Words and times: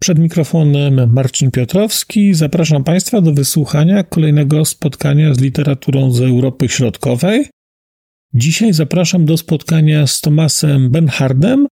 Przed 0.00 0.18
mikrofonem 0.18 1.12
Marcin 1.12 1.50
Piotrowski. 1.50 2.34
Zapraszam 2.34 2.84
Państwa 2.84 3.20
do 3.20 3.32
wysłuchania 3.32 4.04
kolejnego 4.04 4.64
spotkania 4.64 5.34
z 5.34 5.40
literaturą 5.40 6.10
z 6.10 6.20
Europy 6.20 6.68
Środkowej. 6.68 7.46
Dzisiaj 8.34 8.72
zapraszam 8.72 9.24
do 9.24 9.36
spotkania 9.36 10.06
z 10.06 10.20
Tomasem 10.20 10.90
Benhardem 10.90 11.66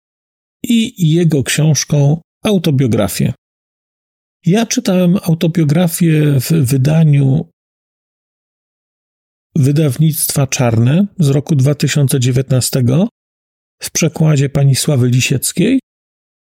i 0.62 1.11
jego 1.12 1.43
książką 1.43 2.21
Autobiografię. 2.45 3.33
Ja 4.47 4.66
czytałem 4.66 5.16
autobiografię 5.23 6.41
w 6.41 6.52
wydaniu 6.52 7.51
wydawnictwa 9.57 10.47
Czarne 10.47 11.07
z 11.19 11.29
roku 11.29 11.57
2019 11.57 12.85
w 13.83 13.91
przekładzie 13.91 14.49
pani 14.49 14.74
Sławy 14.74 15.09
Lisieckiej. 15.09 15.80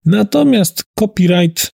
Natomiast 0.05 0.83
copyright 0.99 1.69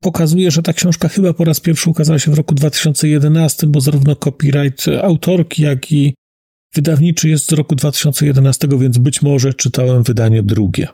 pokazuje, 0.00 0.50
że 0.50 0.62
ta 0.62 0.72
książka 0.72 1.08
chyba 1.08 1.32
po 1.32 1.44
raz 1.44 1.60
pierwszy 1.60 1.90
ukazała 1.90 2.18
się 2.18 2.30
w 2.30 2.34
roku 2.34 2.54
2011, 2.54 3.66
bo 3.66 3.80
zarówno 3.80 4.16
copyright 4.16 4.88
autorki, 5.02 5.62
jak 5.62 5.92
i 5.92 6.14
wydawniczy 6.74 7.28
jest 7.28 7.48
z 7.48 7.52
roku 7.52 7.74
2011, 7.74 8.68
więc 8.78 8.98
być 8.98 9.22
może 9.22 9.54
czytałem 9.54 10.02
wydanie 10.02 10.42
drugie. 10.42 10.88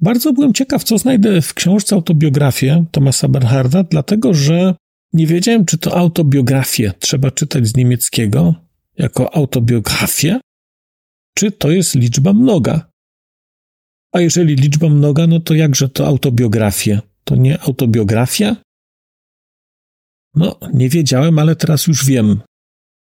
Bardzo 0.00 0.32
byłem 0.32 0.52
ciekaw, 0.52 0.84
co 0.84 0.98
znajdę 0.98 1.42
w 1.42 1.54
książce 1.54 1.94
autobiografię 1.94 2.84
Tomasa 2.90 3.28
Bernharda, 3.28 3.82
dlatego 3.82 4.34
że 4.34 4.74
nie 5.12 5.26
wiedziałem, 5.26 5.64
czy 5.64 5.78
to 5.78 5.96
autobiografię 5.96 6.92
trzeba 7.00 7.30
czytać 7.30 7.66
z 7.66 7.76
niemieckiego 7.76 8.54
jako 8.98 9.34
autobiografię, 9.34 10.40
czy 11.34 11.52
to 11.52 11.70
jest 11.70 11.94
liczba 11.94 12.32
mnoga. 12.32 12.93
A 14.14 14.20
jeżeli 14.20 14.56
liczba 14.56 14.88
mnoga, 14.88 15.26
no 15.26 15.40
to 15.40 15.54
jakże 15.54 15.88
to 15.88 16.06
autobiografię? 16.06 17.00
To 17.24 17.36
nie 17.36 17.60
autobiografia? 17.60 18.56
No, 20.34 20.58
nie 20.72 20.88
wiedziałem, 20.88 21.38
ale 21.38 21.56
teraz 21.56 21.86
już 21.86 22.06
wiem. 22.06 22.40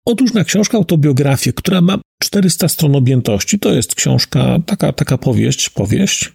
Otóż 0.05 0.33
na 0.33 0.44
książkę 0.44 0.77
autobiografię, 0.77 1.53
która 1.53 1.81
ma 1.81 2.00
400 2.23 2.67
stron 2.67 2.95
objętości, 2.95 3.59
to 3.59 3.73
jest 3.73 3.95
książka, 3.95 4.59
taka, 4.66 4.94
taka 4.94 5.17
powieść, 5.17 5.70
powieść. 5.70 6.33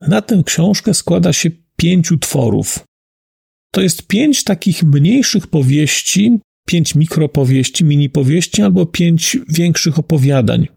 Na 0.00 0.22
tę 0.22 0.42
książkę 0.46 0.94
składa 0.94 1.32
się 1.32 1.50
pięciu 1.76 2.18
tworów. 2.18 2.84
To 3.72 3.80
jest 3.80 4.06
pięć 4.06 4.44
takich 4.44 4.82
mniejszych 4.82 5.46
powieści, 5.46 6.38
pięć 6.66 6.94
mikropowieści, 6.94 7.84
mini 7.84 8.10
powieści 8.10 8.62
albo 8.62 8.86
pięć 8.86 9.38
większych 9.48 9.98
opowiadań. 9.98 10.68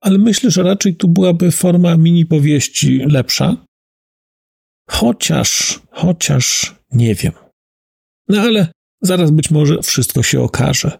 Ale 0.00 0.18
myślę, 0.18 0.50
że 0.50 0.62
raczej 0.62 0.96
tu 0.96 1.08
byłaby 1.08 1.50
forma 1.50 1.96
mini 1.96 2.26
powieści 2.26 2.98
lepsza. 2.98 3.56
Chociaż, 4.90 5.80
chociaż 5.90 6.74
nie 6.92 7.14
wiem. 7.14 7.32
No 8.28 8.40
ale 8.40 8.72
zaraz 9.02 9.30
być 9.30 9.50
może 9.50 9.82
wszystko 9.82 10.22
się 10.22 10.40
okaże. 10.40 10.98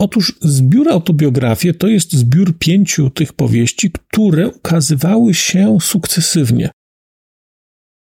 Otóż 0.00 0.38
zbiór 0.40 0.88
autobiografii 0.88 1.74
to 1.74 1.88
jest 1.88 2.12
zbiór 2.12 2.58
pięciu 2.58 3.10
tych 3.10 3.32
powieści, 3.32 3.90
które 3.90 4.48
ukazywały 4.48 5.34
się 5.34 5.78
sukcesywnie 5.80 6.70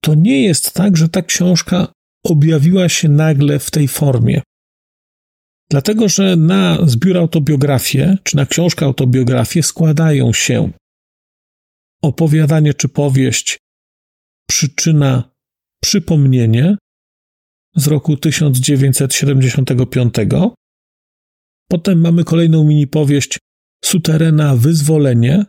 to 0.07 0.15
nie 0.15 0.43
jest 0.43 0.75
tak, 0.75 0.97
że 0.97 1.09
ta 1.09 1.23
książka 1.23 1.93
objawiła 2.25 2.89
się 2.89 3.09
nagle 3.09 3.59
w 3.59 3.71
tej 3.71 3.89
formie. 3.89 4.43
Dlatego, 5.71 6.09
że 6.09 6.37
na 6.37 6.79
zbiór 6.87 7.19
autobiografię, 7.19 8.19
czy 8.23 8.37
na 8.37 8.47
książkę 8.47 8.87
autobiografię 8.87 9.63
składają 9.63 10.33
się 10.33 10.71
opowiadanie 12.03 12.75
czy 12.75 12.89
powieść 12.89 13.59
Przyczyna 14.49 15.31
Przypomnienie 15.83 16.77
z 17.77 17.87
roku 17.87 18.17
1975. 18.17 20.15
Potem 21.69 22.01
mamy 22.01 22.25
kolejną 22.25 22.65
mini 22.65 22.87
powieść 22.87 23.39
Suterena 23.85 24.57
Wyzwolenie, 24.57 25.45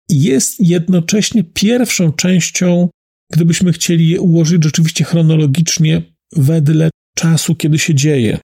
jest 0.08 0.60
jednocześnie 0.60 1.44
pierwszą 1.44 2.12
częścią, 2.12 2.88
gdybyśmy 3.32 3.72
chcieli 3.72 4.08
je 4.08 4.20
ułożyć 4.20 4.64
rzeczywiście 4.64 5.04
chronologicznie 5.04 6.02
wedle 6.36 6.90
czasu, 7.16 7.54
kiedy 7.54 7.78
się 7.78 7.94
dzieje. 7.94 8.38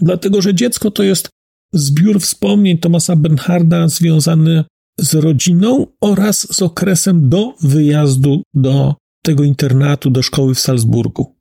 Dlatego, 0.00 0.42
że 0.42 0.54
dziecko 0.54 0.90
to 0.90 1.02
jest 1.02 1.28
zbiór 1.72 2.20
wspomnień 2.20 2.78
Tomasa 2.78 3.16
Bernharda 3.16 3.88
związany 3.88 4.64
z 5.00 5.14
rodziną 5.14 5.86
oraz 6.00 6.54
z 6.54 6.62
okresem 6.62 7.28
do 7.28 7.54
wyjazdu 7.60 8.42
do 8.54 8.94
tego 9.22 9.44
internatu 9.44 10.10
do 10.10 10.22
szkoły 10.22 10.54
w 10.54 10.60
Salzburgu. 10.60 11.39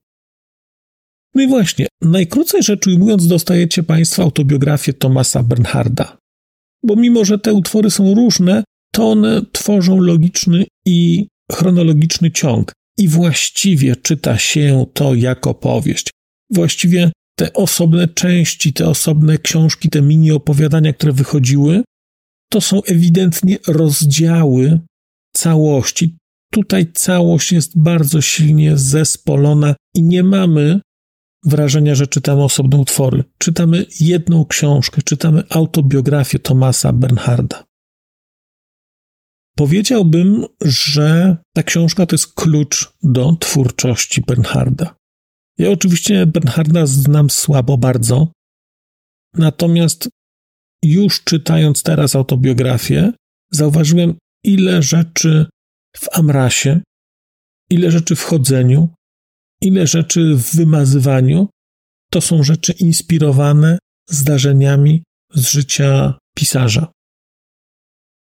No 1.35 1.41
i 1.41 1.47
właśnie, 1.47 1.87
najkrócej 2.01 2.63
rzecz 2.63 2.87
ujmując, 2.87 3.27
dostajecie 3.27 3.83
Państwo 3.83 4.23
autobiografię 4.23 4.93
Tomasa 4.93 5.43
Bernharda. 5.43 6.17
Bo 6.83 6.95
mimo, 6.95 7.25
że 7.25 7.39
te 7.39 7.53
utwory 7.53 7.89
są 7.89 8.13
różne, 8.15 8.63
to 8.93 9.11
one 9.11 9.41
tworzą 9.51 9.99
logiczny 9.99 10.65
i 10.85 11.27
chronologiczny 11.51 12.31
ciąg. 12.31 12.73
I 12.97 13.07
właściwie 13.07 13.95
czyta 13.95 14.37
się 14.37 14.85
to 14.93 15.15
jako 15.15 15.53
powieść. 15.53 16.11
Właściwie 16.49 17.11
te 17.35 17.53
osobne 17.53 18.07
części, 18.07 18.73
te 18.73 18.89
osobne 18.89 19.37
książki, 19.37 19.89
te 19.89 20.01
mini 20.01 20.31
opowiadania, 20.31 20.93
które 20.93 21.13
wychodziły, 21.13 21.83
to 22.51 22.61
są 22.61 22.83
ewidentnie 22.83 23.57
rozdziały 23.67 24.79
całości. 25.35 26.15
Tutaj 26.51 26.91
całość 26.93 27.51
jest 27.51 27.79
bardzo 27.79 28.21
silnie 28.21 28.77
zespolona 28.77 29.75
i 29.95 30.03
nie 30.03 30.23
mamy 30.23 30.81
wrażenia, 31.45 31.95
że 31.95 32.07
czytamy 32.07 32.43
osobne 32.43 32.77
utwory. 32.77 33.23
Czytamy 33.37 33.85
jedną 33.99 34.45
książkę, 34.45 35.01
czytamy 35.01 35.43
autobiografię 35.49 36.39
Tomasa 36.39 36.93
Bernharda. 36.93 37.63
Powiedziałbym, 39.55 40.45
że 40.61 41.37
ta 41.55 41.63
książka 41.63 42.05
to 42.05 42.13
jest 42.13 42.33
klucz 42.33 42.93
do 43.03 43.35
twórczości 43.39 44.21
Bernharda. 44.21 44.95
Ja 45.57 45.71
oczywiście 45.71 46.25
Bernharda 46.25 46.85
znam 46.85 47.29
słabo 47.29 47.77
bardzo, 47.77 48.31
natomiast 49.33 50.09
już 50.83 51.23
czytając 51.23 51.83
teraz 51.83 52.15
autobiografię, 52.15 53.13
zauważyłem, 53.51 54.17
ile 54.43 54.83
rzeczy 54.83 55.45
w 55.97 56.17
Amrasie, 56.17 56.81
ile 57.69 57.91
rzeczy 57.91 58.15
w 58.15 58.23
chodzeniu, 58.23 58.89
ile 59.61 59.87
rzeczy 59.87 60.35
w 60.35 60.55
wymazywaniu 60.55 61.49
to 62.11 62.21
są 62.21 62.43
rzeczy 62.43 62.73
inspirowane 62.73 63.77
zdarzeniami 64.09 65.03
z 65.33 65.49
życia 65.49 66.13
pisarza. 66.35 66.91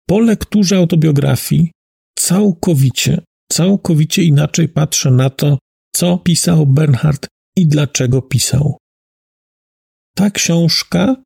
Po 0.08 0.18
lekturze 0.18 0.76
autobiografii 0.76 1.70
całkowicie, 2.18 3.22
całkowicie 3.52 4.24
inaczej 4.24 4.68
patrzę 4.68 5.10
na 5.10 5.30
to, 5.30 5.58
co 5.94 6.18
pisał 6.18 6.66
Bernhard 6.66 7.26
i 7.56 7.66
dlaczego 7.66 8.22
pisał. 8.22 8.76
Ta 10.16 10.30
książka 10.30 11.16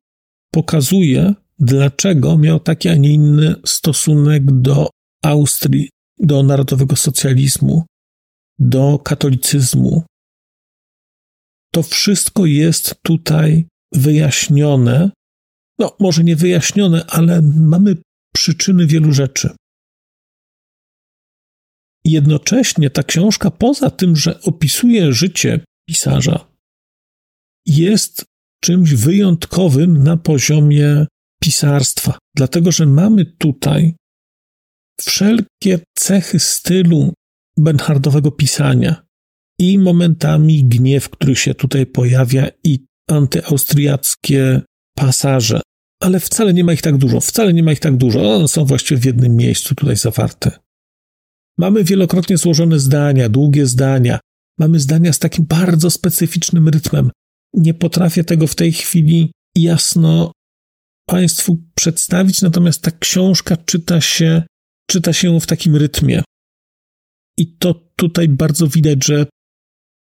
pokazuje, 0.51 1.33
dlaczego 1.59 2.37
miał 2.37 2.59
taki, 2.59 2.89
a 2.89 2.95
nie 2.95 3.13
inny 3.13 3.55
stosunek 3.65 4.51
do 4.51 4.89
Austrii, 5.23 5.89
do 6.19 6.43
narodowego 6.43 6.95
socjalizmu, 6.95 7.85
do 8.59 8.99
katolicyzmu. 8.99 10.03
To 11.73 11.83
wszystko 11.83 12.45
jest 12.45 12.95
tutaj 13.01 13.67
wyjaśnione. 13.93 15.11
No, 15.79 15.95
może 15.99 16.23
nie 16.23 16.35
wyjaśnione, 16.35 17.05
ale 17.05 17.41
mamy 17.41 17.97
przyczyny 18.35 18.87
wielu 18.87 19.13
rzeczy. 19.13 19.49
Jednocześnie 22.05 22.89
ta 22.89 23.03
książka, 23.03 23.51
poza 23.51 23.89
tym, 23.89 24.15
że 24.15 24.41
opisuje 24.41 25.13
życie 25.13 25.59
pisarza, 25.89 26.51
jest 27.65 28.25
czymś 28.63 28.93
wyjątkowym 28.93 30.03
na 30.03 30.17
poziomie 30.17 31.05
pisarstwa, 31.41 32.17
dlatego 32.35 32.71
że 32.71 32.85
mamy 32.85 33.25
tutaj 33.25 33.95
wszelkie 35.01 35.79
cechy 35.97 36.39
stylu 36.39 37.13
Bernhardowego 37.57 38.31
pisania 38.31 39.07
i 39.59 39.79
momentami 39.79 40.65
gniew, 40.65 41.09
który 41.09 41.35
się 41.35 41.53
tutaj 41.53 41.85
pojawia, 41.85 42.47
i 42.63 42.85
antyaustriackie 43.09 44.61
pasaże. 44.97 45.61
Ale 46.01 46.19
wcale 46.19 46.53
nie 46.53 46.63
ma 46.63 46.73
ich 46.73 46.81
tak 46.81 46.97
dużo, 46.97 47.19
wcale 47.19 47.53
nie 47.53 47.63
ma 47.63 47.71
ich 47.71 47.79
tak 47.79 47.97
dużo. 47.97 48.35
One 48.35 48.47
są 48.47 48.65
właściwie 48.65 49.01
w 49.01 49.05
jednym 49.05 49.35
miejscu 49.35 49.75
tutaj 49.75 49.95
zawarte. 49.95 50.51
Mamy 51.57 51.83
wielokrotnie 51.83 52.37
złożone 52.37 52.79
zdania, 52.79 53.29
długie 53.29 53.65
zdania. 53.65 54.19
Mamy 54.59 54.79
zdania 54.79 55.13
z 55.13 55.19
takim 55.19 55.45
bardzo 55.45 55.89
specyficznym 55.89 56.69
rytmem. 56.69 57.11
Nie 57.53 57.73
potrafię 57.73 58.23
tego 58.23 58.47
w 58.47 58.55
tej 58.55 58.71
chwili 58.71 59.31
jasno 59.57 60.31
Państwu 61.09 61.57
przedstawić, 61.75 62.41
natomiast 62.41 62.81
ta 62.81 62.91
książka 62.91 63.57
czyta 63.57 64.01
się, 64.01 64.43
czyta 64.89 65.13
się 65.13 65.39
w 65.39 65.45
takim 65.45 65.75
rytmie. 65.75 66.23
I 67.37 67.57
to 67.57 67.73
tutaj 67.95 68.29
bardzo 68.29 68.67
widać, 68.67 69.05
że 69.05 69.25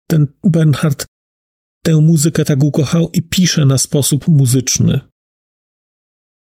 ten 0.10 0.28
Bernhard 0.44 1.06
tę 1.84 1.96
muzykę 2.02 2.46
tak 2.46 2.64
ukochał 2.64 3.10
i 3.14 3.22
pisze 3.22 3.66
na 3.66 3.78
sposób 3.78 4.28
muzyczny. 4.28 5.00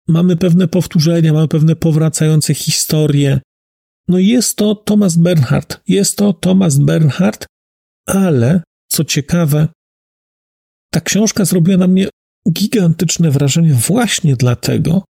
Mamy 0.08 0.36
pewne 0.36 0.68
powtórzenia, 0.68 1.32
mamy 1.32 1.48
pewne 1.48 1.76
powracające 1.76 2.54
historie. 2.54 3.40
No 4.08 4.18
jest 4.18 4.56
to 4.56 4.74
Thomas 4.74 5.16
Bernhard, 5.16 5.80
jest 5.88 6.16
to 6.16 6.32
Thomas 6.32 6.78
Bernhard, 6.78 7.46
ale 8.06 8.62
co 8.88 9.04
ciekawe, 9.04 9.68
ta 10.92 11.00
książka 11.00 11.44
zrobiła 11.44 11.76
na 11.76 11.86
mnie 11.86 12.08
gigantyczne 12.52 13.30
wrażenie 13.30 13.74
właśnie 13.74 14.36
dlatego, 14.36 15.04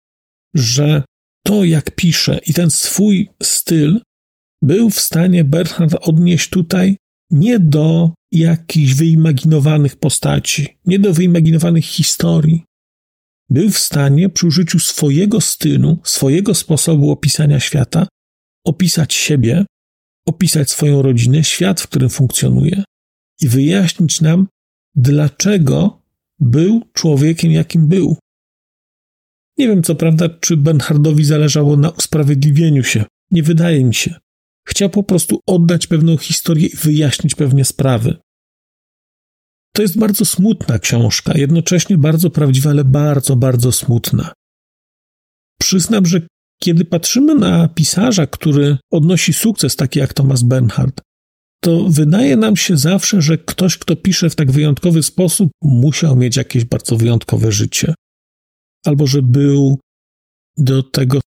że 0.55 1.03
to, 1.47 1.65
jak 1.65 1.95
pisze 1.95 2.41
i 2.47 2.55
ten 2.55 2.71
swój 2.71 3.31
styl 3.43 4.01
był 4.63 4.91
w 4.91 5.01
stanie 5.01 5.45
Bernhard 5.45 5.95
odnieść 6.01 6.51
tutaj 6.51 6.97
nie 7.31 7.59
do 7.59 8.11
jakichś 8.33 8.95
wyimaginowanych 8.95 9.97
postaci, 9.97 10.79
nie 10.87 10.99
do 10.99 11.15
wyimaginowanych 11.15 11.85
historii. 11.85 12.65
Był 13.51 13.71
w 13.71 13.79
stanie 13.79 14.29
przy 14.29 14.47
użyciu 14.47 14.79
swojego 14.79 15.41
stylu, 15.41 15.99
swojego 16.05 16.55
sposobu 16.55 17.11
opisania 17.11 17.61
świata, 17.61 18.07
opisać 18.67 19.15
siebie, 19.15 19.65
opisać 20.29 20.71
swoją 20.71 21.03
rodzinę, 21.03 21.45
świat, 21.45 21.81
w 21.81 21.89
którym 21.89 22.09
funkcjonuje 22.09 22.85
i 23.41 23.49
wyjaśnić 23.49 24.21
nam, 24.21 24.47
dlaczego 24.95 26.03
był 26.41 26.83
człowiekiem, 26.93 27.53
jakim 27.53 27.89
był. 27.89 28.17
Nie 29.59 29.69
wiem, 29.69 29.83
co 29.83 29.95
prawda, 29.95 30.29
czy 30.29 30.57
Bernhardowi 30.57 31.25
zależało 31.25 31.77
na 31.77 31.91
usprawiedliwieniu 31.91 32.85
się. 32.85 33.05
Nie 33.31 33.43
wydaje 33.43 33.85
mi 33.85 33.95
się. 33.95 34.15
Chciał 34.69 34.91
po 34.91 35.03
prostu 35.03 35.41
oddać 35.47 35.87
pewną 35.87 36.17
historię 36.17 36.67
i 36.67 36.77
wyjaśnić 36.77 37.35
pewne 37.35 37.65
sprawy. 37.65 38.17
To 39.75 39.83
jest 39.83 39.99
bardzo 39.99 40.25
smutna 40.25 40.79
książka, 40.79 41.33
jednocześnie 41.39 41.99
bardzo 41.99 42.31
prawdziwa, 42.31 42.71
ale 42.71 42.85
bardzo, 42.85 43.37
bardzo 43.37 43.73
smutna. 43.73 44.33
Przyznam, 45.61 46.07
że 46.07 46.27
kiedy 46.63 46.85
patrzymy 46.85 47.35
na 47.35 47.69
pisarza, 47.69 48.27
który 48.27 48.79
odnosi 48.93 49.33
sukces, 49.33 49.77
taki 49.77 49.99
jak 49.99 50.15
Thomas 50.15 50.43
Bernhard, 50.43 51.01
to 51.63 51.85
wydaje 51.89 52.37
nam 52.37 52.57
się 52.57 52.77
zawsze, 52.77 53.23
że 53.23 53.39
ktoś, 53.39 53.79
kto 53.79 53.97
pisze 53.97 54.31
w 54.31 54.37
tak 54.37 54.53
wyjątkowy 54.53 55.03
sposób, 55.03 55.51
musiał 55.63 56.17
mieć 56.17 56.37
jakieś 56.37 56.65
bardzo 56.65 56.97
wyjątkowe 56.97 57.53
życie. 57.53 57.95
Albo 58.87 59.07
że 59.07 59.23
był 59.23 59.79
do 60.57 60.83
tego 60.83 61.21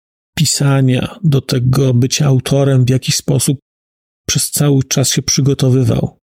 pisania, 0.42 1.20
do 1.24 1.42
tego 1.42 1.94
bycia 1.94 2.26
autorem 2.26 2.86
w 2.86 2.90
jakiś 2.90 3.16
sposób 3.16 3.60
przez 4.28 4.52
cały 4.52 4.84
czas 4.84 5.10
się 5.10 5.22
przygotowywał. 5.22 6.18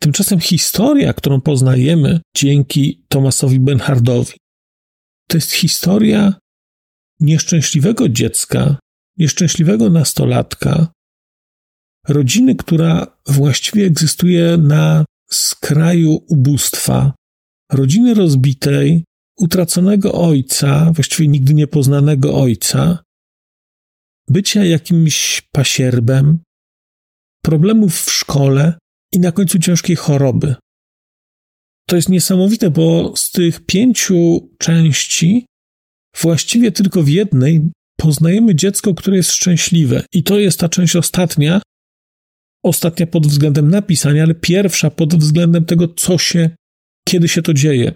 Tymczasem 0.00 0.40
historia, 0.40 1.12
którą 1.12 1.40
poznajemy 1.40 2.20
dzięki 2.36 3.04
Thomasowi 3.08 3.60
Benhardowi, 3.60 4.32
to 5.28 5.36
jest 5.36 5.52
historia 5.52 6.34
nieszczęśliwego 7.20 8.08
dziecka, 8.08 8.76
nieszczęśliwego 9.18 9.90
nastolatka, 9.90 10.88
rodziny, 12.08 12.54
która 12.54 13.18
właściwie 13.26 13.86
egzystuje 13.86 14.56
na 14.56 15.04
skraju 15.30 16.24
ubóstwa, 16.28 17.12
rodziny 17.72 18.14
rozbitej, 18.14 19.04
utraconego 19.38 20.12
ojca, 20.12 20.92
właściwie 20.92 21.28
nigdy 21.28 21.54
niepoznanego 21.54 22.40
ojca, 22.40 23.04
bycia 24.28 24.64
jakimś 24.64 25.42
pasierbem, 25.52 26.38
problemów 27.44 28.00
w 28.00 28.12
szkole 28.12 28.78
i 29.12 29.18
na 29.18 29.32
końcu 29.32 29.58
ciężkiej 29.58 29.96
choroby. 29.96 30.54
To 31.88 31.96
jest 31.96 32.08
niesamowite, 32.08 32.70
bo 32.70 33.16
z 33.16 33.30
tych 33.30 33.66
pięciu 33.66 34.50
części 34.58 35.46
właściwie 36.20 36.72
tylko 36.72 37.02
w 37.02 37.08
jednej 37.08 37.70
poznajemy 37.96 38.54
dziecko, 38.54 38.94
które 38.94 39.16
jest 39.16 39.32
szczęśliwe. 39.32 40.04
I 40.12 40.22
to 40.22 40.38
jest 40.38 40.60
ta 40.60 40.68
część 40.68 40.96
ostatnia, 40.96 41.62
ostatnia 42.64 43.06
pod 43.06 43.26
względem 43.26 43.70
napisania, 43.70 44.22
ale 44.22 44.34
pierwsza 44.34 44.90
pod 44.90 45.14
względem 45.14 45.64
tego, 45.64 45.88
co 45.88 46.18
się, 46.18 46.50
kiedy 47.08 47.28
się 47.28 47.42
to 47.42 47.54
dzieje. 47.54 47.92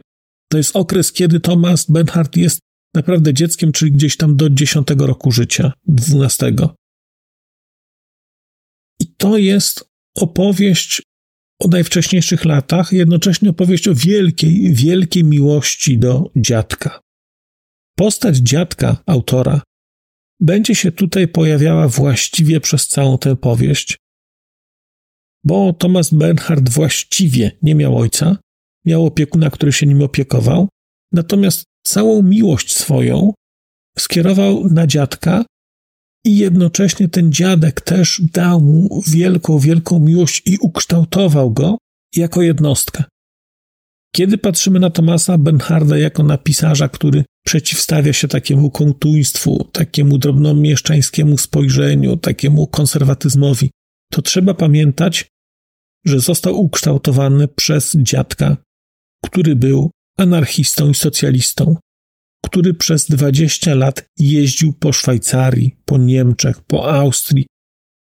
To 0.50 0.58
jest 0.58 0.76
okres, 0.76 1.12
kiedy 1.12 1.40
Thomas 1.40 1.90
Benhart 1.90 2.36
jest 2.36 2.60
naprawdę 2.98 3.34
dzieckiem, 3.34 3.72
czyli 3.72 3.92
gdzieś 3.92 4.16
tam 4.16 4.36
do 4.36 4.50
10 4.50 4.88
roku 4.98 5.32
życia, 5.32 5.72
12. 5.86 6.52
I 9.00 9.06
to 9.16 9.38
jest 9.38 9.90
opowieść 10.16 11.02
o 11.60 11.68
najwcześniejszych 11.68 12.44
latach, 12.44 12.92
jednocześnie 12.92 13.50
opowieść 13.50 13.88
o 13.88 13.94
wielkiej, 13.94 14.74
wielkiej 14.74 15.24
miłości 15.24 15.98
do 15.98 16.30
dziadka. 16.36 17.00
Postać 17.98 18.36
dziadka 18.36 18.96
autora 19.06 19.62
będzie 20.40 20.74
się 20.74 20.92
tutaj 20.92 21.28
pojawiała 21.28 21.88
właściwie 21.88 22.60
przez 22.60 22.88
całą 22.88 23.18
tę 23.18 23.36
powieść, 23.36 23.96
bo 25.44 25.72
Thomas 25.72 26.14
Bernhard 26.14 26.68
właściwie 26.68 27.50
nie 27.62 27.74
miał 27.74 27.98
ojca, 27.98 28.36
miał 28.84 29.06
opiekuna, 29.06 29.50
który 29.50 29.72
się 29.72 29.86
nim 29.86 30.02
opiekował, 30.02 30.68
natomiast 31.12 31.64
całą 31.88 32.22
miłość 32.22 32.76
swoją 32.76 33.32
skierował 33.98 34.68
na 34.70 34.86
dziadka 34.86 35.44
i 36.24 36.38
jednocześnie 36.38 37.08
ten 37.08 37.32
dziadek 37.32 37.80
też 37.80 38.22
dał 38.32 38.60
mu 38.60 39.02
wielką, 39.06 39.58
wielką 39.58 39.98
miłość 39.98 40.42
i 40.46 40.58
ukształtował 40.60 41.50
go 41.50 41.78
jako 42.16 42.42
jednostkę. 42.42 43.04
Kiedy 44.14 44.38
patrzymy 44.38 44.80
na 44.80 44.90
Tomasa 44.90 45.38
Bernharda 45.38 45.98
jako 45.98 46.22
na 46.22 46.38
pisarza, 46.38 46.88
który 46.88 47.24
przeciwstawia 47.46 48.12
się 48.12 48.28
takiemu 48.28 48.70
kontuństwu, 48.70 49.64
takiemu 49.72 50.18
drobnomieszczańskiemu 50.18 51.38
spojrzeniu, 51.38 52.16
takiemu 52.16 52.66
konserwatyzmowi, 52.66 53.70
to 54.12 54.22
trzeba 54.22 54.54
pamiętać, 54.54 55.28
że 56.06 56.20
został 56.20 56.60
ukształtowany 56.60 57.48
przez 57.48 57.96
dziadka, 57.96 58.56
który 59.24 59.56
był 59.56 59.90
anarchistą 60.18 60.90
i 60.90 60.94
socjalistą, 60.94 61.76
który 62.44 62.74
przez 62.74 63.06
20 63.06 63.74
lat 63.74 64.04
jeździł 64.18 64.72
po 64.72 64.92
Szwajcarii, 64.92 65.76
po 65.84 65.98
Niemczech, 65.98 66.60
po 66.60 66.90
Austrii, 66.92 67.46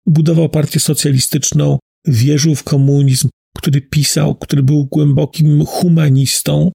budował 0.07 0.49
partię 0.49 0.81
socjalistyczną, 0.81 1.79
wierzył 2.07 2.55
w 2.55 2.65
komunizm, 2.65 3.29
który 3.57 3.81
pisał, 3.81 4.35
który 4.35 4.63
był 4.63 4.87
głębokim 4.87 5.65
humanistą, 5.67 6.73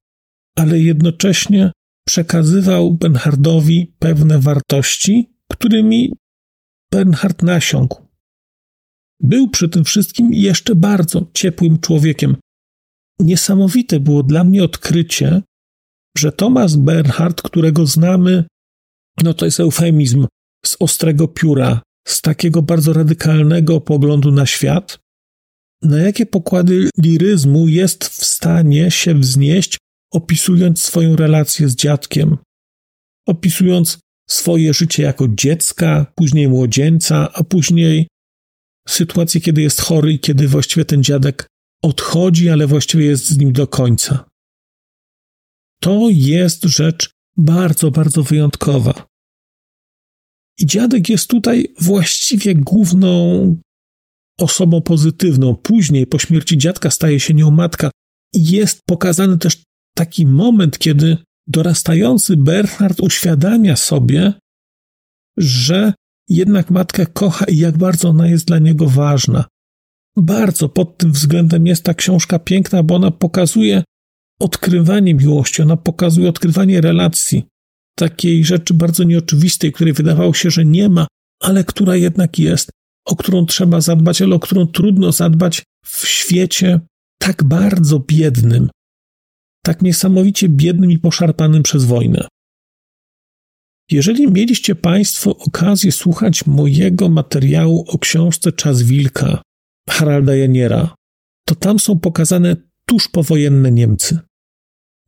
ale 0.56 0.80
jednocześnie 0.80 1.72
przekazywał 2.06 2.94
Bernhardowi 2.94 3.94
pewne 3.98 4.38
wartości, 4.38 5.30
którymi 5.50 6.12
Bernhard 6.92 7.42
nasiąkł. 7.42 8.08
Był 9.20 9.48
przy 9.48 9.68
tym 9.68 9.84
wszystkim 9.84 10.32
jeszcze 10.32 10.74
bardzo 10.74 11.30
ciepłym 11.34 11.78
człowiekiem. 11.78 12.36
Niesamowite 13.20 14.00
było 14.00 14.22
dla 14.22 14.44
mnie 14.44 14.64
odkrycie, 14.64 15.42
że 16.16 16.32
Thomas 16.32 16.76
Bernhard, 16.76 17.42
którego 17.42 17.86
znamy, 17.86 18.44
no 19.22 19.34
to 19.34 19.44
jest 19.44 19.60
eufemizm 19.60 20.26
z 20.66 20.76
ostrego 20.80 21.28
pióra, 21.28 21.82
z 22.08 22.22
takiego 22.22 22.62
bardzo 22.62 22.92
radykalnego 22.92 23.80
poglądu 23.80 24.32
na 24.32 24.46
świat, 24.46 24.98
na 25.82 25.98
jakie 25.98 26.26
pokłady 26.26 26.90
liryzmu 26.98 27.68
jest 27.68 28.04
w 28.04 28.24
stanie 28.24 28.90
się 28.90 29.14
wznieść, 29.14 29.78
opisując 30.12 30.82
swoją 30.82 31.16
relację 31.16 31.68
z 31.68 31.74
dziadkiem, 31.74 32.38
opisując 33.26 33.98
swoje 34.30 34.74
życie 34.74 35.02
jako 35.02 35.28
dziecka, 35.28 36.12
później 36.14 36.48
młodzieńca, 36.48 37.32
a 37.32 37.44
później 37.44 38.08
sytuację, 38.88 39.40
kiedy 39.40 39.62
jest 39.62 39.80
chory 39.80 40.12
i 40.12 40.20
kiedy 40.20 40.48
właściwie 40.48 40.84
ten 40.84 41.02
dziadek 41.02 41.46
odchodzi, 41.82 42.48
ale 42.48 42.66
właściwie 42.66 43.04
jest 43.04 43.28
z 43.28 43.38
nim 43.38 43.52
do 43.52 43.66
końca. 43.66 44.28
To 45.80 46.08
jest 46.10 46.64
rzecz 46.64 47.10
bardzo, 47.36 47.90
bardzo 47.90 48.22
wyjątkowa. 48.22 49.06
I 50.58 50.66
dziadek 50.66 51.08
jest 51.08 51.28
tutaj 51.28 51.74
właściwie 51.80 52.54
główną 52.54 53.56
osobą 54.38 54.82
pozytywną. 54.82 55.56
Później, 55.56 56.06
po 56.06 56.18
śmierci 56.18 56.58
dziadka, 56.58 56.90
staje 56.90 57.20
się 57.20 57.34
nią 57.34 57.50
matka. 57.50 57.90
I 58.34 58.44
jest 58.44 58.80
pokazany 58.86 59.38
też 59.38 59.62
taki 59.96 60.26
moment, 60.26 60.78
kiedy 60.78 61.16
dorastający 61.46 62.36
Bernhard 62.36 63.00
uświadamia 63.00 63.76
sobie, 63.76 64.32
że 65.36 65.92
jednak 66.28 66.70
matkę 66.70 67.06
kocha 67.06 67.44
i 67.44 67.56
jak 67.56 67.78
bardzo 67.78 68.08
ona 68.08 68.28
jest 68.28 68.46
dla 68.46 68.58
niego 68.58 68.88
ważna. 68.88 69.44
Bardzo 70.20 70.68
pod 70.68 70.96
tym 70.96 71.12
względem 71.12 71.66
jest 71.66 71.84
ta 71.84 71.94
książka 71.94 72.38
piękna, 72.38 72.82
bo 72.82 72.94
ona 72.94 73.10
pokazuje 73.10 73.84
odkrywanie 74.40 75.14
miłości, 75.14 75.62
ona 75.62 75.76
pokazuje 75.76 76.28
odkrywanie 76.28 76.80
relacji, 76.80 77.44
takiej 77.98 78.44
rzeczy 78.44 78.74
bardzo 78.74 79.04
nieoczywistej, 79.04 79.72
której 79.72 79.92
wydawało 79.92 80.34
się, 80.34 80.50
że 80.50 80.64
nie 80.64 80.88
ma, 80.88 81.06
ale 81.42 81.64
która 81.64 81.96
jednak 81.96 82.38
jest, 82.38 82.70
o 83.06 83.16
którą 83.16 83.46
trzeba 83.46 83.80
zadbać, 83.80 84.22
ale 84.22 84.34
o 84.34 84.40
którą 84.40 84.66
trudno 84.66 85.12
zadbać 85.12 85.62
w 85.86 86.06
świecie 86.06 86.80
tak 87.18 87.44
bardzo 87.44 87.98
biednym, 87.98 88.70
tak 89.64 89.82
niesamowicie 89.82 90.48
biednym 90.48 90.90
i 90.90 90.98
poszarpanym 90.98 91.62
przez 91.62 91.84
wojnę. 91.84 92.28
Jeżeli 93.90 94.32
mieliście 94.32 94.74
Państwo 94.74 95.36
okazję 95.36 95.92
słuchać 95.92 96.46
mojego 96.46 97.08
materiału 97.08 97.84
o 97.88 97.98
książce 97.98 98.52
Czas 98.52 98.82
Wilka 98.82 99.42
Haralda 99.88 100.36
Janiera, 100.36 100.94
to 101.44 101.54
tam 101.54 101.78
są 101.78 101.98
pokazane 101.98 102.56
tuż 102.86 103.08
powojenne 103.08 103.72
Niemcy. 103.72 104.18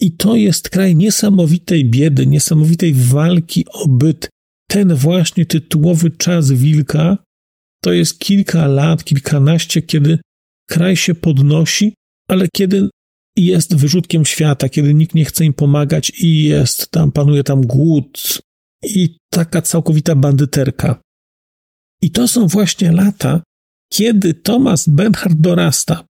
I 0.00 0.12
to 0.12 0.36
jest 0.36 0.68
kraj 0.68 0.96
niesamowitej 0.96 1.84
biedy, 1.84 2.26
niesamowitej 2.26 2.94
walki 2.94 3.64
o 3.72 3.88
byt. 3.88 4.28
Ten 4.68 4.94
właśnie 4.94 5.46
tytułowy 5.46 6.10
czas 6.10 6.52
wilka 6.52 7.18
to 7.82 7.92
jest 7.92 8.18
kilka 8.18 8.66
lat, 8.66 9.04
kilkanaście, 9.04 9.82
kiedy 9.82 10.18
kraj 10.68 10.96
się 10.96 11.14
podnosi, 11.14 11.94
ale 12.28 12.48
kiedy 12.56 12.88
jest 13.36 13.76
wyrzutkiem 13.76 14.24
świata, 14.24 14.68
kiedy 14.68 14.94
nikt 14.94 15.14
nie 15.14 15.24
chce 15.24 15.44
im 15.44 15.54
pomagać 15.54 16.12
i 16.18 16.44
jest 16.44 16.90
tam, 16.90 17.12
panuje 17.12 17.44
tam 17.44 17.60
głód 17.66 18.38
i 18.84 19.16
taka 19.30 19.62
całkowita 19.62 20.14
bandyterka. 20.14 21.00
I 22.02 22.10
to 22.10 22.28
są 22.28 22.46
właśnie 22.46 22.92
lata, 22.92 23.42
kiedy 23.92 24.34
Thomas 24.34 24.88
Bernhard 24.88 25.34
dorasta. 25.34 26.04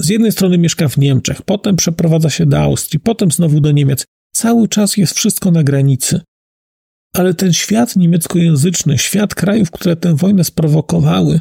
Z 0.00 0.08
jednej 0.08 0.32
strony 0.32 0.58
mieszka 0.58 0.88
w 0.88 0.98
Niemczech, 0.98 1.42
potem 1.42 1.76
przeprowadza 1.76 2.30
się 2.30 2.46
do 2.46 2.58
Austrii, 2.58 3.00
potem 3.00 3.30
znowu 3.30 3.60
do 3.60 3.72
Niemiec. 3.72 4.04
Cały 4.34 4.68
czas 4.68 4.96
jest 4.96 5.14
wszystko 5.16 5.50
na 5.50 5.62
granicy. 5.62 6.20
Ale 7.14 7.34
ten 7.34 7.52
świat 7.52 7.96
niemieckojęzyczny, 7.96 8.98
świat 8.98 9.34
krajów, 9.34 9.70
które 9.70 9.96
tę 9.96 10.16
wojnę 10.16 10.44
sprowokowały, 10.44 11.40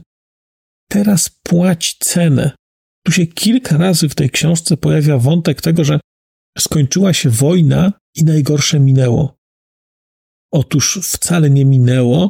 teraz 0.89 1.29
płaci 1.43 1.95
cenę. 1.99 2.51
Tu 3.05 3.11
się 3.11 3.27
kilka 3.27 3.77
razy 3.77 4.09
w 4.09 4.15
tej 4.15 4.29
książce 4.29 4.77
pojawia 4.77 5.17
wątek 5.17 5.61
tego, 5.61 5.83
że 5.83 5.99
skończyła 6.57 7.13
się 7.13 7.29
wojna 7.29 7.93
i 8.15 8.23
najgorsze 8.23 8.79
minęło. 8.79 9.35
Otóż 10.51 10.99
wcale 11.03 11.49
nie 11.49 11.65
minęło, 11.65 12.29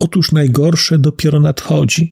otóż 0.00 0.32
najgorsze 0.32 0.98
dopiero 0.98 1.40
nadchodzi. 1.40 2.10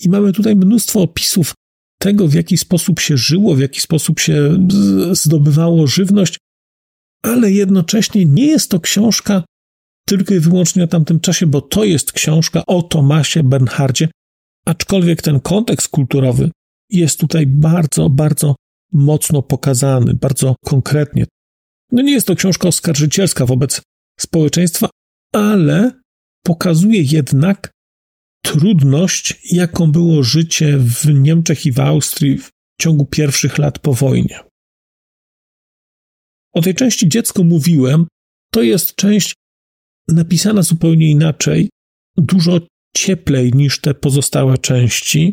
I 0.00 0.08
mamy 0.08 0.32
tutaj 0.32 0.56
mnóstwo 0.56 1.02
opisów 1.02 1.54
tego, 1.98 2.28
w 2.28 2.34
jaki 2.34 2.58
sposób 2.58 3.00
się 3.00 3.16
żyło, 3.16 3.54
w 3.54 3.60
jaki 3.60 3.80
sposób 3.80 4.20
się 4.20 4.66
zdobywało 5.12 5.86
żywność, 5.86 6.38
ale 7.22 7.52
jednocześnie 7.52 8.24
nie 8.24 8.46
jest 8.46 8.70
to 8.70 8.80
książka 8.80 9.42
tylko 10.08 10.34
i 10.34 10.40
wyłącznie 10.40 10.84
o 10.84 10.86
tamtym 10.86 11.20
czasie, 11.20 11.46
bo 11.46 11.60
to 11.60 11.84
jest 11.84 12.12
książka 12.12 12.62
o 12.66 12.82
Tomasie 12.82 13.42
Bernhardzie, 13.42 14.08
aczkolwiek 14.66 15.22
ten 15.22 15.40
kontekst 15.40 15.88
kulturowy 15.88 16.50
jest 16.90 17.20
tutaj 17.20 17.46
bardzo, 17.46 18.10
bardzo 18.10 18.54
mocno 18.92 19.42
pokazany, 19.42 20.14
bardzo 20.14 20.56
konkretnie. 20.64 21.26
No 21.92 22.02
nie 22.02 22.12
jest 22.12 22.26
to 22.26 22.36
książka 22.36 22.68
oskarżycielska 22.68 23.46
wobec 23.46 23.82
społeczeństwa, 24.20 24.88
ale 25.34 26.00
pokazuje 26.46 27.02
jednak 27.02 27.70
trudność, 28.44 29.52
jaką 29.52 29.92
było 29.92 30.22
życie 30.22 30.78
w 30.78 31.06
Niemczech 31.06 31.66
i 31.66 31.72
w 31.72 31.80
Austrii 31.80 32.38
w 32.38 32.50
ciągu 32.80 33.06
pierwszych 33.06 33.58
lat 33.58 33.78
po 33.78 33.92
wojnie. 33.94 34.40
O 36.54 36.62
tej 36.62 36.74
części 36.74 37.08
dziecko 37.08 37.44
mówiłem, 37.44 38.06
to 38.52 38.62
jest 38.62 38.94
część 38.94 39.34
napisana 40.08 40.62
zupełnie 40.62 41.10
inaczej, 41.10 41.70
dużo 42.16 42.60
cieplej 42.96 43.52
niż 43.52 43.80
te 43.80 43.94
pozostałe 43.94 44.58
części, 44.58 45.32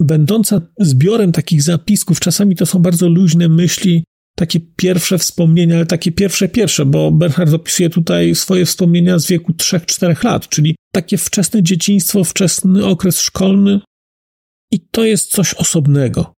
będąca 0.00 0.60
zbiorem 0.80 1.32
takich 1.32 1.62
zapisków. 1.62 2.20
Czasami 2.20 2.56
to 2.56 2.66
są 2.66 2.78
bardzo 2.78 3.08
luźne 3.08 3.48
myśli, 3.48 4.04
takie 4.40 4.60
pierwsze 4.76 5.18
wspomnienia, 5.18 5.76
ale 5.76 5.86
takie 5.86 6.12
pierwsze, 6.12 6.48
pierwsze, 6.48 6.86
bo 6.86 7.12
Bernhard 7.12 7.52
opisuje 7.52 7.90
tutaj 7.90 8.34
swoje 8.34 8.64
wspomnienia 8.66 9.18
z 9.18 9.26
wieku 9.26 9.52
3-4 9.52 10.24
lat, 10.24 10.48
czyli 10.48 10.76
takie 10.92 11.18
wczesne 11.18 11.62
dzieciństwo, 11.62 12.24
wczesny 12.24 12.86
okres 12.86 13.20
szkolny 13.20 13.80
i 14.70 14.80
to 14.80 15.04
jest 15.04 15.30
coś 15.30 15.54
osobnego. 15.54 16.32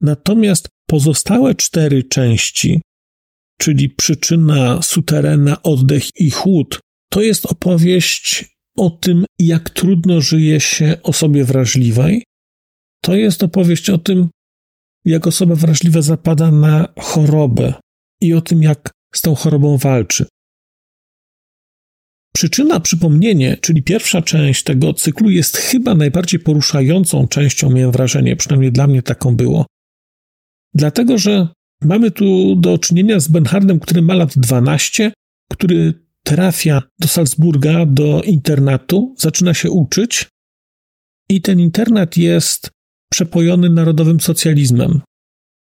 Natomiast 0.00 0.68
pozostałe 0.86 1.54
cztery 1.54 2.02
części, 2.02 2.82
czyli 3.58 3.88
przyczyna, 3.88 4.82
suterena, 4.82 5.62
oddech 5.62 6.20
i 6.20 6.30
chłód, 6.30 6.80
to 7.10 7.20
jest 7.22 7.46
opowieść 7.46 8.44
o 8.76 8.90
tym, 8.90 9.24
jak 9.38 9.70
trudno 9.70 10.20
żyje 10.20 10.60
się 10.60 10.96
osobie 11.02 11.44
wrażliwej. 11.44 12.24
To 13.02 13.14
jest 13.14 13.42
opowieść 13.42 13.90
o 13.90 13.98
tym, 13.98 14.28
jak 15.10 15.26
osoba 15.26 15.54
wrażliwa 15.54 16.02
zapada 16.02 16.50
na 16.50 16.88
chorobę 16.98 17.74
i 18.20 18.34
o 18.34 18.40
tym, 18.40 18.62
jak 18.62 18.90
z 19.14 19.20
tą 19.20 19.34
chorobą 19.34 19.76
walczy. 19.76 20.26
Przyczyna 22.34 22.80
przypomnienie, 22.80 23.56
czyli 23.56 23.82
pierwsza 23.82 24.22
część 24.22 24.62
tego 24.62 24.94
cyklu, 24.94 25.30
jest 25.30 25.56
chyba 25.56 25.94
najbardziej 25.94 26.40
poruszającą 26.40 27.28
częścią, 27.28 27.70
miałem 27.70 27.92
wrażenie, 27.92 28.36
przynajmniej 28.36 28.72
dla 28.72 28.86
mnie 28.86 29.02
taką 29.02 29.36
było. 29.36 29.66
Dlatego, 30.74 31.18
że 31.18 31.48
mamy 31.82 32.10
tu 32.10 32.56
do 32.56 32.78
czynienia 32.78 33.20
z 33.20 33.28
Bernhardem, 33.28 33.80
który 33.80 34.02
ma 34.02 34.14
lat 34.14 34.38
12, 34.38 35.12
który 35.52 36.08
trafia 36.24 36.82
do 36.98 37.08
Salzburga, 37.08 37.86
do 37.86 38.22
internatu, 38.22 39.14
zaczyna 39.18 39.54
się 39.54 39.70
uczyć 39.70 40.28
i 41.28 41.42
ten 41.42 41.60
internat 41.60 42.16
jest 42.16 42.70
przepojony 43.12 43.70
narodowym 43.70 44.20
socjalizmem. 44.20 45.00